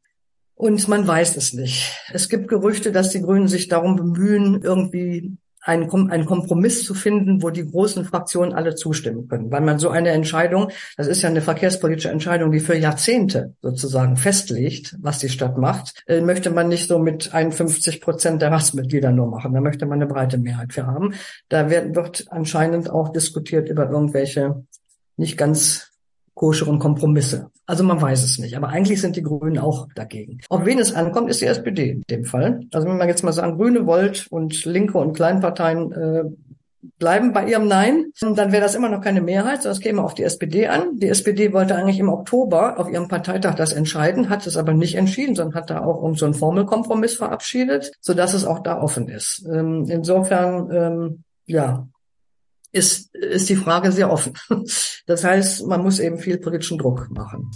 und 0.59 0.88
man 0.88 1.07
weiß 1.07 1.37
es 1.37 1.53
nicht. 1.53 1.97
Es 2.12 2.29
gibt 2.29 2.49
Gerüchte, 2.49 2.90
dass 2.90 3.11
die 3.11 3.23
Grünen 3.23 3.47
sich 3.47 3.68
darum 3.68 3.94
bemühen, 3.94 4.61
irgendwie 4.61 5.38
einen, 5.61 6.11
einen 6.11 6.27
Kompromiss 6.27 6.85
zu 6.85 6.94
finden, 6.94 7.42
wo 7.42 7.51
die 7.51 7.64
großen 7.64 8.05
Fraktionen 8.05 8.53
alle 8.53 8.75
zustimmen 8.75 9.29
können. 9.29 9.53
Weil 9.53 9.61
man 9.61 9.79
so 9.79 9.88
eine 9.90 10.11
Entscheidung, 10.11 10.71
das 10.97 11.07
ist 11.07 11.23
ja 11.23 11.29
eine 11.29 11.42
verkehrspolitische 11.42 12.11
Entscheidung, 12.11 12.51
die 12.51 12.59
für 12.59 12.77
Jahrzehnte 12.77 13.55
sozusagen 13.62 14.16
festlegt, 14.16 14.97
was 15.01 15.18
die 15.18 15.29
Stadt 15.29 15.59
macht, 15.59 16.03
äh, 16.09 16.21
möchte 16.21 16.51
man 16.51 16.66
nicht 16.66 16.88
so 16.88 16.99
mit 16.99 17.33
51 17.33 18.01
Prozent 18.01 18.42
der 18.42 18.51
Ratsmitglieder 18.51 19.12
nur 19.12 19.29
machen. 19.29 19.53
Da 19.53 19.61
möchte 19.61 19.87
man 19.87 20.03
eine 20.03 20.12
breite 20.12 20.38
Mehrheit 20.38 20.73
für 20.73 20.87
haben. 20.87 21.14
Da 21.49 21.71
wird, 21.71 21.94
wird 21.94 22.27
anscheinend 22.31 22.90
auch 22.90 23.11
diskutiert 23.11 23.68
über 23.68 23.88
irgendwelche 23.88 24.64
nicht 25.16 25.38
ganz 25.38 25.88
koscheren 26.38 26.79
Kompromisse. 26.79 27.51
Also 27.66 27.85
man 27.85 28.01
weiß 28.01 28.24
es 28.24 28.38
nicht. 28.38 28.57
Aber 28.57 28.68
eigentlich 28.68 29.01
sind 29.01 29.16
die 29.16 29.22
Grünen 29.22 29.59
auch 29.59 29.88
dagegen. 29.94 30.38
Auf 30.48 30.64
wen 30.64 30.79
es 30.79 30.94
ankommt, 30.94 31.29
ist 31.29 31.40
die 31.40 31.46
SPD 31.46 31.90
in 31.90 32.03
dem 32.09 32.24
Fall. 32.24 32.61
Also 32.72 32.88
wenn 32.88 32.96
man 32.96 33.09
jetzt 33.09 33.24
mal 33.24 33.33
sagen, 33.33 33.59
Grüne, 33.59 33.87
Volt 33.87 34.27
und 34.31 34.64
Linke 34.64 34.98
und 34.98 35.14
Kleinparteien 35.14 35.92
äh, 35.92 36.24
bleiben 36.98 37.33
bei 37.33 37.46
ihrem 37.46 37.66
Nein, 37.66 38.12
dann 38.20 38.53
wäre 38.53 38.62
das 38.62 38.77
immer 38.77 38.88
noch 38.88 39.01
keine 39.01 39.20
Mehrheit, 39.20 39.62
sondern 39.62 39.79
es 39.79 39.83
käme 39.83 40.03
auf 40.03 40.14
die 40.14 40.22
SPD 40.22 40.68
an. 40.68 40.96
Die 40.98 41.09
SPD 41.09 41.53
wollte 41.53 41.74
eigentlich 41.74 41.98
im 41.98 42.09
Oktober 42.09 42.79
auf 42.79 42.88
ihrem 42.88 43.09
Parteitag 43.09 43.57
das 43.57 43.72
entscheiden, 43.72 44.31
hat 44.31 44.46
es 44.46 44.57
aber 44.57 44.74
nicht 44.74 44.94
entschieden, 44.94 45.35
sondern 45.35 45.61
hat 45.61 45.70
da 45.70 45.85
auch 45.85 46.01
um 46.01 46.14
so 46.14 46.24
einen 46.24 46.35
Formelkompromiss 46.35 47.14
verabschiedet, 47.14 47.92
sodass 48.01 48.33
es 48.33 48.44
auch 48.44 48.61
da 48.61 48.81
offen 48.81 49.09
ist. 49.09 49.44
Ähm, 49.53 49.87
insofern, 49.88 50.70
ähm, 50.70 51.24
ja, 51.46 51.88
ist, 52.72 53.14
ist 53.14 53.48
die 53.48 53.57
Frage 53.57 53.92
sehr 53.92 54.11
offen. 54.11 54.35
Das 55.07 55.24
heißt, 55.24 55.66
man 55.66 55.83
muss 55.83 56.00
eben 56.00 56.18
viel 56.18 56.37
politischen 56.37 56.76
Druck 56.76 57.09
machen. 57.11 57.50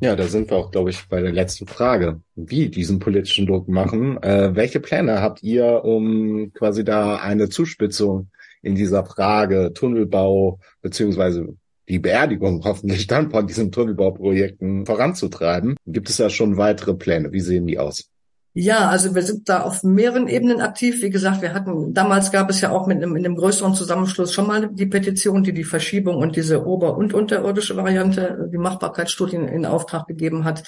Ja, 0.00 0.16
da 0.16 0.26
sind 0.26 0.48
wir 0.48 0.56
auch, 0.56 0.70
glaube 0.70 0.88
ich, 0.88 1.06
bei 1.08 1.20
der 1.20 1.32
letzten 1.32 1.66
Frage. 1.66 2.22
Wie 2.34 2.70
diesen 2.70 3.00
politischen 3.00 3.46
Druck 3.46 3.68
machen. 3.68 4.16
Äh, 4.22 4.56
welche 4.56 4.80
Pläne 4.80 5.20
habt 5.20 5.42
ihr, 5.42 5.84
um 5.84 6.54
quasi 6.54 6.84
da 6.84 7.16
eine 7.16 7.50
Zuspitzung 7.50 8.30
in 8.62 8.74
dieser 8.74 9.04
Frage 9.04 9.72
Tunnelbau 9.74 10.58
beziehungsweise 10.80 11.54
die 11.90 11.98
Beerdigung 11.98 12.62
hoffentlich 12.64 13.06
dann 13.06 13.30
von 13.30 13.46
diesen 13.46 13.72
Tunnelbauprojekten 13.72 14.86
voranzutreiben? 14.86 15.76
Gibt 15.86 16.08
es 16.08 16.16
da 16.16 16.30
schon 16.30 16.56
weitere 16.56 16.94
Pläne? 16.94 17.32
Wie 17.32 17.40
sehen 17.40 17.66
die 17.66 17.78
aus? 17.78 18.08
Ja, 18.52 18.88
also 18.88 19.14
wir 19.14 19.22
sind 19.22 19.48
da 19.48 19.62
auf 19.62 19.84
mehreren 19.84 20.26
Ebenen 20.26 20.60
aktiv. 20.60 21.02
Wie 21.02 21.10
gesagt, 21.10 21.40
wir 21.40 21.54
hatten, 21.54 21.94
damals 21.94 22.32
gab 22.32 22.50
es 22.50 22.60
ja 22.60 22.70
auch 22.70 22.86
mit 22.86 22.96
einem, 22.96 23.14
in 23.14 23.24
einem 23.24 23.36
größeren 23.36 23.74
Zusammenschluss 23.74 24.32
schon 24.32 24.46
mal 24.46 24.68
die 24.72 24.86
Petition, 24.86 25.44
die 25.44 25.52
die 25.52 25.64
Verschiebung 25.64 26.16
und 26.16 26.34
diese 26.34 26.66
ober- 26.66 26.96
und 26.96 27.14
unterirdische 27.14 27.76
Variante, 27.76 28.48
die 28.52 28.58
Machbarkeitsstudien 28.58 29.46
in 29.46 29.66
Auftrag 29.66 30.06
gegeben 30.08 30.44
hat. 30.44 30.64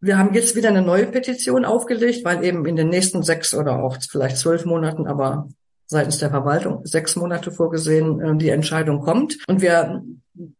Wir 0.00 0.18
haben 0.18 0.34
jetzt 0.34 0.54
wieder 0.54 0.68
eine 0.68 0.82
neue 0.82 1.06
Petition 1.06 1.64
aufgelegt, 1.64 2.26
weil 2.26 2.44
eben 2.44 2.66
in 2.66 2.76
den 2.76 2.90
nächsten 2.90 3.22
sechs 3.22 3.54
oder 3.54 3.82
auch 3.82 3.96
vielleicht 4.10 4.36
zwölf 4.36 4.66
Monaten, 4.66 5.06
aber 5.06 5.48
seitens 5.86 6.18
der 6.18 6.28
Verwaltung 6.28 6.84
sechs 6.84 7.16
Monate 7.16 7.50
vorgesehen, 7.50 8.20
äh, 8.20 8.36
die 8.36 8.50
Entscheidung 8.50 9.00
kommt. 9.00 9.38
Und 9.48 9.62
wir 9.62 10.02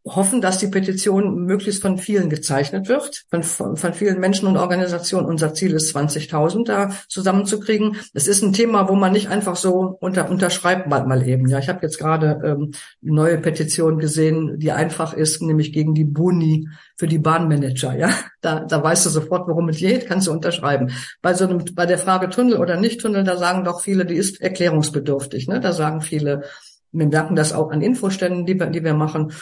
hoffen, 0.06 0.40
dass 0.40 0.58
die 0.58 0.68
Petition 0.68 1.46
möglichst 1.46 1.82
von 1.82 1.98
vielen 1.98 2.30
gezeichnet 2.30 2.88
wird, 2.88 3.24
von, 3.28 3.42
von, 3.42 3.76
von 3.76 3.92
vielen 3.92 4.20
Menschen 4.20 4.46
und 4.46 4.56
Organisationen. 4.56 5.26
Unser 5.26 5.52
Ziel 5.52 5.72
ist 5.72 5.94
20.000 5.96 6.64
da 6.64 6.90
zusammenzukriegen. 7.08 7.96
Es 8.12 8.28
ist 8.28 8.42
ein 8.42 8.52
Thema, 8.52 8.88
wo 8.88 8.94
man 8.94 9.12
nicht 9.12 9.28
einfach 9.28 9.56
so 9.56 9.96
unter, 10.00 10.30
unterschreibt 10.30 10.88
mal, 10.88 11.06
mal 11.06 11.26
eben. 11.26 11.48
Ja, 11.48 11.58
ich 11.58 11.68
habe 11.68 11.80
jetzt 11.82 11.98
gerade 11.98 12.40
ähm, 12.44 12.70
neue 13.00 13.38
Petition 13.38 13.98
gesehen, 13.98 14.58
die 14.58 14.70
einfach 14.70 15.12
ist, 15.12 15.42
nämlich 15.42 15.72
gegen 15.72 15.94
die 15.94 16.04
Boni 16.04 16.68
für 16.96 17.08
die 17.08 17.18
Bahnmanager. 17.18 17.96
Ja, 17.96 18.10
da, 18.40 18.60
da 18.60 18.82
weißt 18.82 19.06
du 19.06 19.10
sofort, 19.10 19.48
worum 19.48 19.68
es 19.70 19.78
geht, 19.78 20.06
kannst 20.06 20.28
du 20.28 20.32
unterschreiben. 20.32 20.92
Bei 21.20 21.34
so 21.34 21.44
einem, 21.44 21.64
bei 21.74 21.87
der 21.87 21.98
Frage 21.98 22.30
Tunnel 22.30 22.58
oder 22.58 22.76
nicht 22.76 23.00
Tunnel, 23.00 23.24
da 23.24 23.37
sagen 23.37 23.64
doch 23.64 23.80
viele, 23.80 24.06
die 24.06 24.14
ist 24.14 24.40
erklärungsbedürftig. 24.40 25.48
Ne? 25.48 25.58
Da 25.58 25.72
sagen 25.72 26.00
viele, 26.00 26.44
wir 26.92 27.06
merken 27.08 27.34
das 27.34 27.52
auch 27.52 27.72
an 27.72 27.82
Infoständen, 27.82 28.46
die 28.46 28.58
wir, 28.58 28.66
die 28.66 28.84
wir 28.84 28.94
machen 28.94 29.32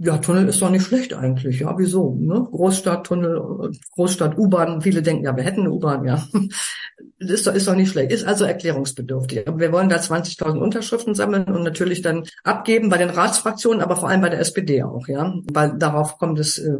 ja, 0.00 0.16
Tunnel 0.18 0.48
ist 0.48 0.62
doch 0.62 0.70
nicht 0.70 0.84
schlecht 0.84 1.12
eigentlich. 1.12 1.58
Ja, 1.58 1.76
wieso? 1.76 2.16
Ne? 2.20 2.46
Großstadttunnel, 2.52 3.72
Großstadt 3.94 4.38
U-Bahn. 4.38 4.80
Viele 4.80 5.02
denken, 5.02 5.24
ja, 5.24 5.36
wir 5.36 5.42
hätten 5.42 5.62
eine 5.62 5.72
U-Bahn, 5.72 6.04
ja. 6.04 6.24
ist 7.18 7.48
doch, 7.48 7.54
ist 7.54 7.66
doch 7.66 7.74
nicht 7.74 7.90
schlecht. 7.90 8.12
Ist 8.12 8.24
also 8.24 8.44
erklärungsbedürftig. 8.44 9.44
Wir 9.56 9.72
wollen 9.72 9.88
da 9.88 9.96
20.000 9.96 10.56
Unterschriften 10.56 11.16
sammeln 11.16 11.44
und 11.44 11.64
natürlich 11.64 12.00
dann 12.00 12.22
abgeben 12.44 12.90
bei 12.90 12.98
den 12.98 13.10
Ratsfraktionen, 13.10 13.82
aber 13.82 13.96
vor 13.96 14.08
allem 14.08 14.20
bei 14.20 14.28
der 14.28 14.38
SPD 14.38 14.84
auch, 14.84 15.08
ja. 15.08 15.34
Weil 15.52 15.76
darauf 15.78 16.16
kommt 16.18 16.38
es, 16.38 16.58
äh, 16.58 16.76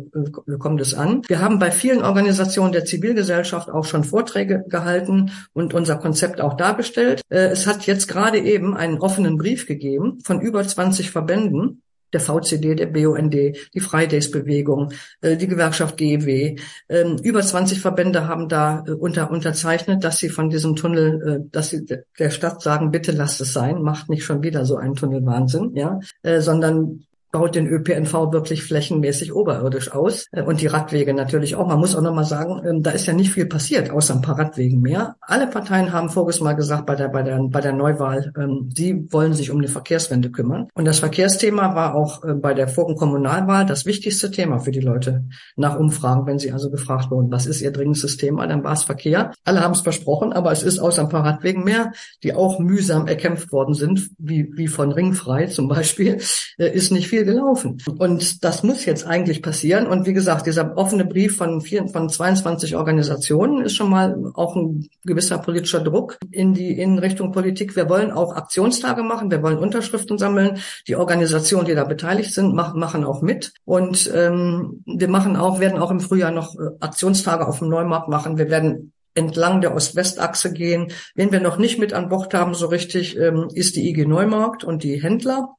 kommt 0.61 0.81
es 0.81 0.95
an. 0.95 1.23
Wir 1.27 1.41
haben 1.41 1.59
bei 1.59 1.73
vielen 1.73 2.03
Organisationen 2.03 2.71
der 2.71 2.85
Zivilgesellschaft 2.85 3.69
auch 3.69 3.85
schon 3.85 4.05
Vorträge 4.05 4.65
gehalten 4.69 5.33
und 5.53 5.75
unser 5.75 5.97
Konzept 5.97 6.41
auch 6.41 6.55
dargestellt. 6.55 7.23
Äh, 7.31 7.49
es 7.49 7.67
hat 7.67 7.85
jetzt 7.89 8.07
gerade 8.07 8.39
eben 8.39 8.77
einen 8.77 8.99
offenen 8.99 9.39
Brief 9.39 9.67
gegeben 9.67 10.21
von 10.23 10.41
über 10.41 10.65
20 10.65 11.11
Verbänden 11.11 11.83
der 12.13 12.21
VCD, 12.21 12.75
der 12.75 12.87
BUND, 12.87 13.35
die 13.35 13.81
Fridays-Bewegung, 13.81 14.93
äh, 15.21 15.37
die 15.37 15.49
Gewerkschaft 15.49 15.97
GEW. 15.97 16.57
Ähm, 16.89 17.17
über 17.23 17.43
20 17.43 17.81
Verbände 17.81 18.27
haben 18.27 18.49
da 18.49 18.85
äh, 18.87 18.93
unter, 18.93 19.31
unterzeichnet, 19.31 20.05
dass 20.05 20.19
sie 20.19 20.29
von 20.29 20.51
diesem 20.51 20.77
Tunnel, 20.77 21.43
äh, 21.45 21.49
dass 21.51 21.71
sie 21.71 21.85
der 22.19 22.31
Stadt 22.31 22.63
sagen, 22.63 22.91
bitte 22.91 23.13
lasst 23.13 23.41
es 23.41 23.53
sein, 23.53 23.83
macht 23.83 24.09
nicht 24.09 24.25
schon 24.25 24.43
wieder 24.43 24.65
so 24.65 24.77
einen 24.77 24.95
Tunnelwahnsinn, 24.95 25.75
ja, 25.75 26.01
sondern 26.41 27.05
baut 27.31 27.55
den 27.55 27.67
ÖPNV 27.67 28.33
wirklich 28.33 28.63
flächenmäßig 28.63 29.35
oberirdisch 29.35 29.93
aus 29.93 30.27
äh, 30.33 30.43
und 30.43 30.61
die 30.61 30.67
Radwege 30.67 31.15
natürlich 31.15 31.57
auch. 31.57 31.67
Man 31.67 31.79
muss 31.79 31.95
auch 31.95 32.03
nochmal 32.03 32.25
sagen, 32.25 32.63
ähm, 32.67 32.83
da 32.83 32.91
ist 32.91 33.07
ja 33.07 33.13
nicht 33.13 33.33
viel 33.33 33.47
passiert, 33.47 33.91
außer 33.91 34.15
ein 34.15 34.23
paar 34.23 34.39
Radwegen 34.39 34.81
mehr. 34.81 35.17
Alle 35.21 35.47
Parteien 35.47 35.93
haben 35.93 36.09
voriges 36.09 36.41
Mal 36.41 36.55
gesagt 36.55 36.87
bei 36.87 36.95
der, 36.95 37.09
bei 37.09 37.23
der, 37.23 37.39
bei 37.49 37.61
der 37.61 37.73
Neuwahl, 37.73 38.33
ähm, 38.39 38.71
sie 38.75 39.07
wollen 39.11 39.35
sich 39.35 39.51
um 39.51 39.59
eine 39.59 39.69
Verkehrswende 39.69 40.31
kümmern. 40.31 40.69
Und 40.75 40.87
das 40.87 40.99
Verkehrsthema 41.01 41.75
war 41.75 41.95
auch 41.95 42.25
äh, 42.25 42.35
bei 42.35 42.55
der 42.55 42.69
vorigen 42.69 42.99
Kommunalwahl 42.99 43.67
das 43.67 43.87
wichtigste 43.87 44.31
Thema 44.31 44.59
für 44.59 44.71
die 44.71 44.81
Leute 44.81 45.25
nach 45.57 45.79
Umfragen, 45.79 46.27
wenn 46.27 46.39
sie 46.39 46.53
also 46.53 46.71
gefragt 46.71 47.11
wurden, 47.11 47.31
was 47.31 47.47
ist 47.47 47.61
ihr 47.61 47.71
dringendstes 47.71 48.17
Thema, 48.17 48.47
dann 48.47 48.65
war 48.65 48.73
es 48.73 48.85
Verkehr. 48.85 49.33
Alle 49.45 49.61
haben 49.61 49.73
es 49.73 49.81
versprochen, 49.81 50.33
aber 50.33 50.53
es 50.53 50.63
ist 50.63 50.79
außer 50.79 51.03
ein 51.03 51.09
paar 51.09 51.25
Radwegen 51.25 51.65
mehr, 51.65 51.93
die 52.23 52.35
auch 52.35 52.59
mühsam 52.59 53.07
erkämpft 53.07 53.53
worden 53.53 53.75
sind, 53.75 54.11
wie, 54.19 54.51
wie 54.55 54.69
von 54.69 54.93
Ringfrei 54.93 55.47
zum 55.47 55.69
Beispiel, 55.69 56.19
äh, 56.59 56.71
ist 56.71 56.91
nicht 56.91 57.09
viel 57.09 57.18
viel 57.19 57.25
gelaufen. 57.25 57.83
Und 57.99 58.45
das 58.45 58.63
muss 58.63 58.85
jetzt 58.85 59.07
eigentlich 59.07 59.43
passieren. 59.43 59.87
Und 59.87 60.07
wie 60.07 60.13
gesagt, 60.13 60.47
dieser 60.47 60.77
offene 60.77 61.05
Brief 61.05 61.37
von, 61.37 61.61
vier, 61.61 61.87
von 61.89 62.09
22 62.09 62.77
Organisationen 62.77 63.65
ist 63.65 63.75
schon 63.75 63.91
mal 63.91 64.17
auch 64.35 64.57
ein 64.57 64.89
gewisser 65.05 65.39
politischer 65.39 65.81
Druck 65.81 66.19
in 66.31 66.55
die 66.55 66.79
in 66.79 66.99
Richtung 66.99 67.33
Politik. 67.33 67.77
Wir 67.77 67.89
wollen 67.89 68.11
auch 68.11 68.35
Aktionstage 68.35 69.03
machen, 69.03 69.31
wir 69.31 69.43
wollen 69.43 69.59
Unterschriften 69.59 70.19
sammeln. 70.19 70.59
Die 70.87 70.97
Organisationen, 70.97 71.67
die 71.67 71.75
da 71.75 71.85
beteiligt 71.85 72.33
sind, 72.33 72.55
machen, 72.55 72.79
machen 72.79 73.05
auch 73.05 73.23
mit. 73.23 73.53
Und 73.65 74.11
ähm, 74.15 74.83
wir 74.87 75.09
machen 75.09 75.37
auch, 75.37 75.61
werden 75.61 75.79
auch 75.79 75.91
im 75.91 76.01
Frühjahr 76.01 76.31
noch 76.31 76.55
äh, 76.55 76.69
Aktionstage 76.81 77.47
auf 77.47 77.59
dem 77.59 77.69
Neumarkt 77.69 78.09
machen. 78.09 78.39
Wir 78.39 78.51
werden 78.51 78.93
entlang 79.15 79.61
der 79.61 79.75
Ost-West-Achse 79.75 80.53
gehen. 80.53 80.93
Wen 81.15 81.33
wir 81.33 81.41
noch 81.41 81.59
nicht 81.59 81.79
mit 81.79 81.93
an 81.93 82.09
Bord 82.09 82.33
haben, 82.35 82.55
so 82.55 82.67
richtig, 82.67 83.19
ähm, 83.19 83.49
ist 83.53 83.75
die 83.75 83.89
IG 83.89 84.07
Neumarkt 84.07 84.63
und 84.63 84.85
die 84.85 85.03
Händler. 85.03 85.58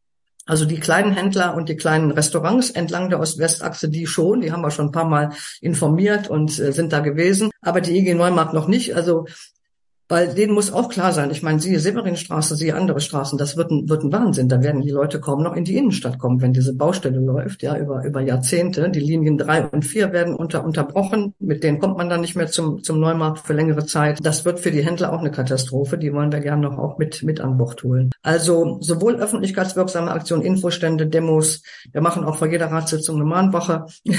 Also 0.49 0.65
die 0.65 0.79
kleinen 0.79 1.11
Händler 1.11 1.53
und 1.53 1.69
die 1.69 1.75
kleinen 1.75 2.09
Restaurants 2.09 2.71
entlang 2.71 3.11
der 3.11 3.19
Ost-West-Achse, 3.19 3.87
die 3.87 4.07
schon, 4.07 4.41
die 4.41 4.51
haben 4.51 4.63
wir 4.63 4.71
schon 4.71 4.87
ein 4.87 4.91
paar 4.91 5.05
Mal 5.05 5.29
informiert 5.61 6.27
und 6.27 6.57
äh, 6.57 6.71
sind 6.71 6.91
da 6.91 7.01
gewesen, 7.01 7.51
aber 7.61 7.81
die 7.81 7.95
IG 7.95 8.15
Neumarkt 8.15 8.55
noch 8.55 8.67
nicht. 8.67 8.95
Also 8.95 9.27
weil 10.09 10.33
denen 10.33 10.53
muss 10.53 10.73
auch 10.73 10.89
klar 10.89 11.13
sein, 11.13 11.29
ich 11.29 11.43
meine, 11.43 11.59
siehe 11.59 11.79
Severinstraße, 11.79 12.55
siehe 12.55 12.75
andere 12.75 12.99
Straßen, 12.99 13.37
das 13.37 13.55
wird 13.55 13.69
ein, 13.69 13.87
wird 13.87 14.03
ein 14.03 14.11
Wahnsinn. 14.11 14.49
Da 14.49 14.63
werden 14.63 14.81
die 14.81 14.89
Leute 14.89 15.19
kaum 15.19 15.43
noch 15.43 15.55
in 15.55 15.65
die 15.65 15.77
Innenstadt 15.77 16.17
kommen, 16.17 16.41
wenn 16.41 16.51
diese 16.51 16.73
Baustelle 16.73 17.19
läuft, 17.19 17.61
ja, 17.61 17.77
über, 17.77 18.03
über 18.03 18.19
Jahrzehnte. 18.19 18.89
Die 18.89 18.99
Linien 18.99 19.37
drei 19.37 19.67
und 19.67 19.85
vier 19.85 20.11
werden 20.11 20.33
unter, 20.33 20.65
unterbrochen. 20.65 21.35
Mit 21.39 21.63
denen 21.63 21.79
kommt 21.79 21.97
man 21.97 22.09
dann 22.09 22.21
nicht 22.21 22.35
mehr 22.35 22.47
zum, 22.47 22.81
zum 22.81 22.99
Neumarkt 22.99 23.45
für 23.45 23.53
längere 23.53 23.85
Zeit. 23.85 24.19
Das 24.23 24.45
wird 24.45 24.59
für 24.59 24.71
die 24.71 24.83
Händler 24.83 25.13
auch 25.13 25.19
eine 25.19 25.31
Katastrophe. 25.31 25.99
Die 25.99 26.11
wollen 26.11 26.31
wir 26.31 26.39
gerne 26.39 26.63
noch 26.63 26.79
auch 26.79 26.97
mit, 26.97 27.21
mit 27.21 27.39
an 27.39 27.57
Bord 27.57 27.83
holen. 27.83 28.09
Also 28.23 28.79
sowohl 28.81 29.17
öffentlichkeitswirksame 29.17 30.09
Aktionen, 30.09 30.41
Infostände, 30.41 31.05
Demos. 31.05 31.61
Wir 31.91 32.01
machen 32.01 32.23
auch 32.23 32.35
vor 32.35 32.47
jeder 32.47 32.71
Ratssitzung 32.71 33.17
eine 33.17 33.25
Mahnwache 33.25 33.85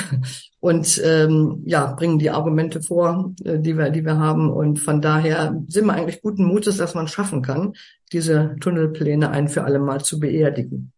und 0.61 1.01
ähm, 1.05 1.62
ja, 1.64 1.92
bringen 1.92 2.18
die 2.18 2.31
Argumente 2.31 2.83
vor, 2.83 3.33
äh, 3.44 3.59
die 3.59 3.77
wir, 3.77 3.90
die 3.90 4.05
wir 4.05 4.18
haben. 4.18 4.51
Und 4.51 4.79
von 4.79 5.01
daher 5.01 5.59
sind 5.68 5.87
wir 5.87 5.94
eigentlich 5.94 6.23
guten 6.23 6.44
Mutes, 6.44 6.77
dass 6.77 6.94
man 6.94 7.09
schaffen 7.09 7.42
kann, 7.42 7.73
diese 8.12 8.57
Tunnelpläne 8.61 9.31
ein 9.31 9.49
für 9.49 9.64
alle 9.64 9.79
Mal 9.79 10.03
zu 10.03 10.20
beerdigen. 10.20 10.92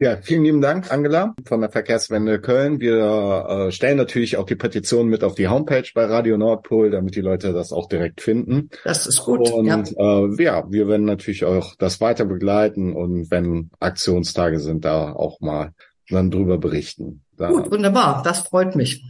Ja, 0.00 0.16
vielen 0.20 0.42
lieben 0.42 0.60
Dank, 0.60 0.92
Angela 0.92 1.34
von 1.46 1.60
der 1.60 1.70
Verkehrswende 1.70 2.40
Köln. 2.40 2.80
Wir 2.80 3.46
äh, 3.48 3.72
stellen 3.72 3.96
natürlich 3.96 4.36
auch 4.36 4.44
die 4.44 4.56
Petition 4.56 5.08
mit 5.08 5.22
auf 5.22 5.36
die 5.36 5.48
Homepage 5.48 5.88
bei 5.94 6.04
Radio 6.04 6.36
Nordpol, 6.36 6.90
damit 6.90 7.14
die 7.14 7.20
Leute 7.20 7.52
das 7.52 7.72
auch 7.72 7.88
direkt 7.88 8.20
finden. 8.20 8.70
Das 8.82 9.06
ist 9.06 9.24
gut. 9.24 9.50
Und 9.50 9.66
ja, 9.66 9.82
äh, 9.96 10.42
ja 10.42 10.64
wir 10.68 10.88
werden 10.88 11.06
natürlich 11.06 11.44
auch 11.44 11.76
das 11.78 12.00
weiter 12.00 12.24
begleiten 12.24 12.92
und 12.92 13.30
wenn 13.30 13.70
Aktionstage 13.78 14.58
sind, 14.58 14.84
da 14.84 15.12
auch 15.12 15.40
mal 15.40 15.70
dann 16.08 16.30
drüber 16.30 16.58
berichten. 16.58 17.22
Da 17.36 17.48
Gut, 17.48 17.70
wunderbar. 17.70 18.22
Das 18.22 18.40
freut 18.40 18.76
mich. 18.76 19.02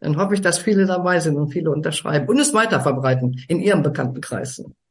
Dann 0.00 0.16
hoffe 0.16 0.34
ich, 0.34 0.40
dass 0.42 0.58
viele 0.58 0.84
dabei 0.86 1.20
sind 1.20 1.36
und 1.36 1.50
viele 1.50 1.70
unterschreiben 1.70 2.28
und 2.28 2.38
es 2.38 2.52
weiter 2.52 2.80
verbreiten 2.80 3.40
in 3.48 3.60
ihrem 3.60 3.82
Bekanntenkreis. 3.82 4.62